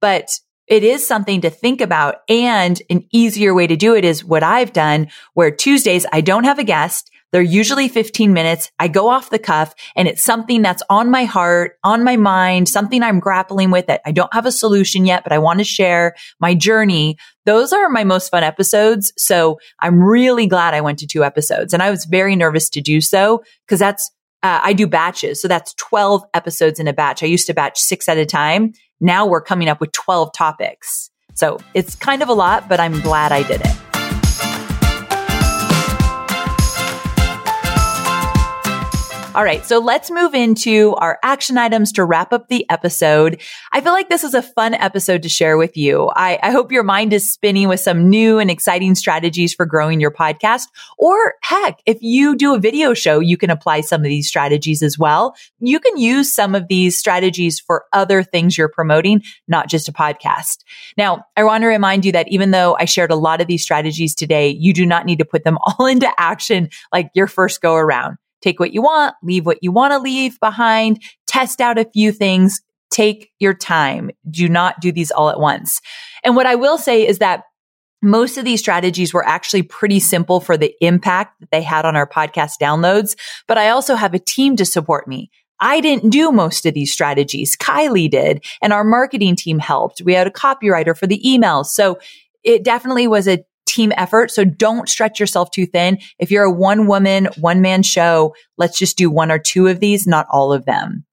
But 0.00 0.30
it 0.68 0.84
is 0.84 1.06
something 1.06 1.40
to 1.40 1.50
think 1.50 1.80
about. 1.80 2.16
And 2.28 2.80
an 2.90 3.06
easier 3.12 3.54
way 3.54 3.66
to 3.66 3.76
do 3.76 3.94
it 3.94 4.04
is 4.04 4.24
what 4.24 4.42
I've 4.42 4.72
done 4.72 5.08
where 5.34 5.50
Tuesdays, 5.50 6.06
I 6.12 6.20
don't 6.20 6.44
have 6.44 6.58
a 6.58 6.64
guest. 6.64 7.10
They're 7.30 7.42
usually 7.42 7.88
15 7.88 8.32
minutes. 8.32 8.70
I 8.78 8.88
go 8.88 9.08
off 9.08 9.28
the 9.28 9.38
cuff 9.38 9.74
and 9.94 10.08
it's 10.08 10.22
something 10.22 10.62
that's 10.62 10.82
on 10.88 11.10
my 11.10 11.24
heart, 11.24 11.72
on 11.84 12.02
my 12.02 12.16
mind, 12.16 12.68
something 12.68 13.02
I'm 13.02 13.20
grappling 13.20 13.70
with 13.70 13.86
that 13.88 14.00
I 14.06 14.12
don't 14.12 14.32
have 14.32 14.46
a 14.46 14.52
solution 14.52 15.04
yet, 15.04 15.24
but 15.24 15.32
I 15.32 15.38
want 15.38 15.58
to 15.58 15.64
share 15.64 16.14
my 16.40 16.54
journey. 16.54 17.18
Those 17.44 17.72
are 17.72 17.90
my 17.90 18.04
most 18.04 18.30
fun 18.30 18.44
episodes. 18.44 19.12
So 19.18 19.58
I'm 19.78 20.02
really 20.02 20.46
glad 20.46 20.72
I 20.72 20.80
went 20.80 20.98
to 21.00 21.06
two 21.06 21.22
episodes 21.22 21.74
and 21.74 21.82
I 21.82 21.90
was 21.90 22.06
very 22.06 22.34
nervous 22.34 22.70
to 22.70 22.80
do 22.80 23.00
so 23.02 23.42
because 23.66 23.78
that's 23.78 24.10
uh, 24.42 24.60
I 24.62 24.72
do 24.72 24.86
batches. 24.86 25.40
So 25.40 25.48
that's 25.48 25.74
12 25.74 26.24
episodes 26.34 26.78
in 26.78 26.86
a 26.88 26.92
batch. 26.92 27.22
I 27.22 27.26
used 27.26 27.46
to 27.48 27.54
batch 27.54 27.78
six 27.78 28.08
at 28.08 28.18
a 28.18 28.26
time. 28.26 28.72
Now 29.00 29.26
we're 29.26 29.42
coming 29.42 29.68
up 29.68 29.80
with 29.80 29.92
12 29.92 30.32
topics. 30.32 31.10
So 31.34 31.58
it's 31.74 31.94
kind 31.94 32.22
of 32.22 32.28
a 32.28 32.34
lot, 32.34 32.68
but 32.68 32.80
I'm 32.80 33.00
glad 33.00 33.32
I 33.32 33.42
did 33.42 33.60
it. 33.60 33.87
All 39.38 39.44
right. 39.44 39.64
So 39.64 39.78
let's 39.78 40.10
move 40.10 40.34
into 40.34 40.96
our 40.96 41.20
action 41.22 41.58
items 41.58 41.92
to 41.92 42.04
wrap 42.04 42.32
up 42.32 42.48
the 42.48 42.68
episode. 42.68 43.40
I 43.70 43.80
feel 43.80 43.92
like 43.92 44.08
this 44.08 44.24
is 44.24 44.34
a 44.34 44.42
fun 44.42 44.74
episode 44.74 45.22
to 45.22 45.28
share 45.28 45.56
with 45.56 45.76
you. 45.76 46.10
I, 46.16 46.40
I 46.42 46.50
hope 46.50 46.72
your 46.72 46.82
mind 46.82 47.12
is 47.12 47.32
spinning 47.32 47.68
with 47.68 47.78
some 47.78 48.10
new 48.10 48.40
and 48.40 48.50
exciting 48.50 48.96
strategies 48.96 49.54
for 49.54 49.64
growing 49.64 50.00
your 50.00 50.10
podcast. 50.10 50.64
Or 50.98 51.34
heck, 51.40 51.80
if 51.86 51.98
you 52.00 52.34
do 52.34 52.52
a 52.52 52.58
video 52.58 52.94
show, 52.94 53.20
you 53.20 53.36
can 53.36 53.48
apply 53.48 53.82
some 53.82 54.00
of 54.00 54.08
these 54.08 54.26
strategies 54.26 54.82
as 54.82 54.98
well. 54.98 55.36
You 55.60 55.78
can 55.78 55.96
use 55.98 56.32
some 56.32 56.56
of 56.56 56.66
these 56.66 56.98
strategies 56.98 57.60
for 57.60 57.84
other 57.92 58.24
things 58.24 58.58
you're 58.58 58.68
promoting, 58.68 59.22
not 59.46 59.68
just 59.68 59.88
a 59.88 59.92
podcast. 59.92 60.64
Now, 60.96 61.26
I 61.36 61.44
want 61.44 61.62
to 61.62 61.68
remind 61.68 62.04
you 62.04 62.10
that 62.10 62.26
even 62.26 62.50
though 62.50 62.76
I 62.76 62.86
shared 62.86 63.12
a 63.12 63.14
lot 63.14 63.40
of 63.40 63.46
these 63.46 63.62
strategies 63.62 64.16
today, 64.16 64.48
you 64.48 64.72
do 64.72 64.84
not 64.84 65.06
need 65.06 65.20
to 65.20 65.24
put 65.24 65.44
them 65.44 65.58
all 65.62 65.86
into 65.86 66.12
action 66.18 66.70
like 66.92 67.12
your 67.14 67.28
first 67.28 67.60
go 67.60 67.76
around. 67.76 68.18
Take 68.40 68.60
what 68.60 68.72
you 68.72 68.82
want, 68.82 69.14
leave 69.22 69.46
what 69.46 69.58
you 69.62 69.72
want 69.72 69.92
to 69.92 69.98
leave 69.98 70.38
behind, 70.40 71.02
test 71.26 71.60
out 71.60 71.78
a 71.78 71.84
few 71.84 72.12
things, 72.12 72.60
take 72.90 73.30
your 73.38 73.54
time. 73.54 74.10
Do 74.30 74.48
not 74.48 74.80
do 74.80 74.92
these 74.92 75.10
all 75.10 75.30
at 75.30 75.40
once. 75.40 75.80
And 76.24 76.36
what 76.36 76.46
I 76.46 76.54
will 76.54 76.78
say 76.78 77.06
is 77.06 77.18
that 77.18 77.44
most 78.00 78.38
of 78.38 78.44
these 78.44 78.60
strategies 78.60 79.12
were 79.12 79.26
actually 79.26 79.62
pretty 79.62 79.98
simple 79.98 80.40
for 80.40 80.56
the 80.56 80.72
impact 80.80 81.40
that 81.40 81.50
they 81.50 81.62
had 81.62 81.84
on 81.84 81.96
our 81.96 82.08
podcast 82.08 82.52
downloads, 82.60 83.16
but 83.48 83.58
I 83.58 83.70
also 83.70 83.96
have 83.96 84.14
a 84.14 84.20
team 84.20 84.56
to 84.56 84.64
support 84.64 85.08
me. 85.08 85.30
I 85.60 85.80
didn't 85.80 86.10
do 86.10 86.30
most 86.30 86.66
of 86.66 86.74
these 86.74 86.92
strategies. 86.92 87.56
Kylie 87.56 88.08
did, 88.08 88.44
and 88.62 88.72
our 88.72 88.84
marketing 88.84 89.34
team 89.34 89.58
helped. 89.58 90.00
We 90.04 90.14
had 90.14 90.28
a 90.28 90.30
copywriter 90.30 90.96
for 90.96 91.08
the 91.08 91.20
emails. 91.26 91.66
So 91.66 91.98
it 92.44 92.62
definitely 92.62 93.08
was 93.08 93.26
a 93.26 93.44
team 93.68 93.92
effort. 93.96 94.30
So 94.30 94.44
don't 94.44 94.88
stretch 94.88 95.20
yourself 95.20 95.50
too 95.50 95.66
thin. 95.66 95.98
If 96.18 96.30
you're 96.30 96.44
a 96.44 96.52
one 96.52 96.86
woman, 96.86 97.28
one 97.38 97.60
man 97.60 97.82
show, 97.82 98.34
let's 98.56 98.78
just 98.78 98.96
do 98.96 99.10
one 99.10 99.30
or 99.30 99.38
two 99.38 99.68
of 99.68 99.80
these, 99.80 100.06
not 100.06 100.26
all 100.30 100.52
of 100.52 100.64
them. 100.64 101.04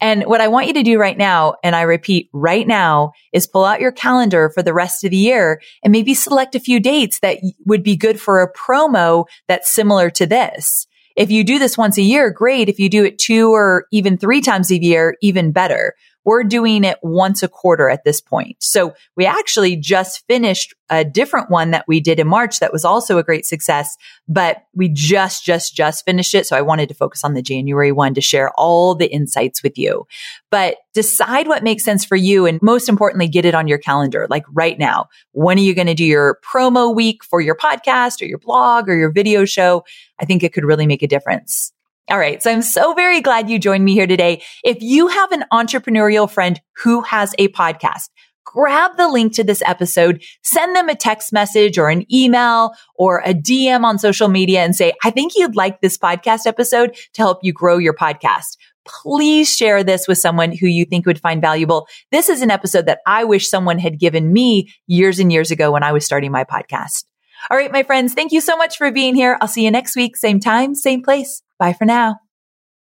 And 0.00 0.24
what 0.24 0.40
I 0.40 0.48
want 0.48 0.68
you 0.68 0.74
to 0.74 0.82
do 0.84 0.98
right 0.98 1.18
now, 1.18 1.56
and 1.64 1.74
I 1.74 1.82
repeat 1.82 2.30
right 2.32 2.66
now, 2.66 3.12
is 3.32 3.48
pull 3.48 3.64
out 3.64 3.80
your 3.80 3.90
calendar 3.90 4.48
for 4.48 4.62
the 4.62 4.72
rest 4.72 5.02
of 5.02 5.10
the 5.10 5.16
year 5.16 5.60
and 5.82 5.90
maybe 5.90 6.14
select 6.14 6.54
a 6.54 6.60
few 6.60 6.78
dates 6.78 7.18
that 7.20 7.38
would 7.66 7.82
be 7.82 7.96
good 7.96 8.20
for 8.20 8.40
a 8.40 8.52
promo 8.52 9.24
that's 9.48 9.68
similar 9.70 10.08
to 10.10 10.24
this. 10.24 10.86
If 11.16 11.32
you 11.32 11.42
do 11.42 11.58
this 11.58 11.76
once 11.76 11.98
a 11.98 12.02
year, 12.02 12.30
great. 12.30 12.68
If 12.68 12.78
you 12.78 12.88
do 12.88 13.04
it 13.04 13.18
two 13.18 13.52
or 13.52 13.86
even 13.90 14.16
three 14.16 14.40
times 14.40 14.70
a 14.70 14.80
year, 14.80 15.16
even 15.20 15.50
better. 15.50 15.94
We're 16.28 16.44
doing 16.44 16.84
it 16.84 16.98
once 17.02 17.42
a 17.42 17.48
quarter 17.48 17.88
at 17.88 18.04
this 18.04 18.20
point. 18.20 18.56
So 18.60 18.92
we 19.16 19.24
actually 19.24 19.76
just 19.76 20.26
finished 20.26 20.74
a 20.90 21.02
different 21.02 21.48
one 21.48 21.70
that 21.70 21.86
we 21.88 22.00
did 22.00 22.20
in 22.20 22.28
March 22.28 22.60
that 22.60 22.70
was 22.70 22.84
also 22.84 23.16
a 23.16 23.22
great 23.22 23.46
success, 23.46 23.96
but 24.28 24.58
we 24.74 24.90
just, 24.90 25.42
just, 25.42 25.74
just 25.74 26.04
finished 26.04 26.34
it. 26.34 26.46
So 26.46 26.54
I 26.54 26.60
wanted 26.60 26.90
to 26.90 26.94
focus 26.94 27.24
on 27.24 27.32
the 27.32 27.40
January 27.40 27.92
one 27.92 28.12
to 28.12 28.20
share 28.20 28.50
all 28.58 28.94
the 28.94 29.10
insights 29.10 29.62
with 29.62 29.78
you. 29.78 30.06
But 30.50 30.76
decide 30.92 31.48
what 31.48 31.64
makes 31.64 31.82
sense 31.82 32.04
for 32.04 32.16
you. 32.16 32.44
And 32.44 32.60
most 32.60 32.90
importantly, 32.90 33.28
get 33.28 33.46
it 33.46 33.54
on 33.54 33.66
your 33.66 33.78
calendar, 33.78 34.26
like 34.28 34.44
right 34.52 34.78
now. 34.78 35.06
When 35.32 35.56
are 35.56 35.62
you 35.62 35.74
going 35.74 35.86
to 35.86 35.94
do 35.94 36.04
your 36.04 36.40
promo 36.44 36.94
week 36.94 37.24
for 37.24 37.40
your 37.40 37.56
podcast 37.56 38.20
or 38.20 38.26
your 38.26 38.38
blog 38.38 38.90
or 38.90 38.94
your 38.94 39.12
video 39.12 39.46
show? 39.46 39.82
I 40.20 40.26
think 40.26 40.42
it 40.42 40.52
could 40.52 40.66
really 40.66 40.86
make 40.86 41.02
a 41.02 41.08
difference. 41.08 41.72
All 42.10 42.18
right. 42.18 42.42
So 42.42 42.50
I'm 42.50 42.62
so 42.62 42.94
very 42.94 43.20
glad 43.20 43.50
you 43.50 43.58
joined 43.58 43.84
me 43.84 43.92
here 43.92 44.06
today. 44.06 44.42
If 44.64 44.78
you 44.80 45.08
have 45.08 45.30
an 45.30 45.44
entrepreneurial 45.52 46.30
friend 46.30 46.58
who 46.76 47.02
has 47.02 47.34
a 47.38 47.48
podcast, 47.48 48.08
grab 48.46 48.96
the 48.96 49.08
link 49.08 49.34
to 49.34 49.44
this 49.44 49.62
episode, 49.66 50.22
send 50.42 50.74
them 50.74 50.88
a 50.88 50.94
text 50.94 51.34
message 51.34 51.76
or 51.76 51.90
an 51.90 52.10
email 52.12 52.72
or 52.94 53.20
a 53.26 53.34
DM 53.34 53.84
on 53.84 53.98
social 53.98 54.28
media 54.28 54.64
and 54.64 54.74
say, 54.74 54.94
I 55.04 55.10
think 55.10 55.34
you'd 55.36 55.54
like 55.54 55.82
this 55.82 55.98
podcast 55.98 56.46
episode 56.46 56.96
to 57.12 57.22
help 57.22 57.40
you 57.42 57.52
grow 57.52 57.76
your 57.76 57.92
podcast. 57.92 58.56
Please 58.86 59.54
share 59.54 59.84
this 59.84 60.08
with 60.08 60.16
someone 60.16 60.50
who 60.50 60.66
you 60.66 60.86
think 60.86 61.04
would 61.04 61.20
find 61.20 61.42
valuable. 61.42 61.86
This 62.10 62.30
is 62.30 62.40
an 62.40 62.50
episode 62.50 62.86
that 62.86 63.00
I 63.06 63.24
wish 63.24 63.50
someone 63.50 63.78
had 63.78 63.98
given 63.98 64.32
me 64.32 64.72
years 64.86 65.18
and 65.18 65.30
years 65.30 65.50
ago 65.50 65.72
when 65.72 65.82
I 65.82 65.92
was 65.92 66.06
starting 66.06 66.32
my 66.32 66.44
podcast. 66.44 67.04
All 67.50 67.56
right, 67.56 67.72
my 67.72 67.82
friends, 67.82 68.14
thank 68.14 68.32
you 68.32 68.40
so 68.40 68.56
much 68.56 68.76
for 68.76 68.90
being 68.90 69.14
here. 69.14 69.38
I'll 69.40 69.48
see 69.48 69.64
you 69.64 69.70
next 69.70 69.96
week, 69.96 70.16
same 70.16 70.40
time, 70.40 70.74
same 70.74 71.02
place. 71.02 71.42
Bye 71.58 71.72
for 71.72 71.84
now. 71.84 72.16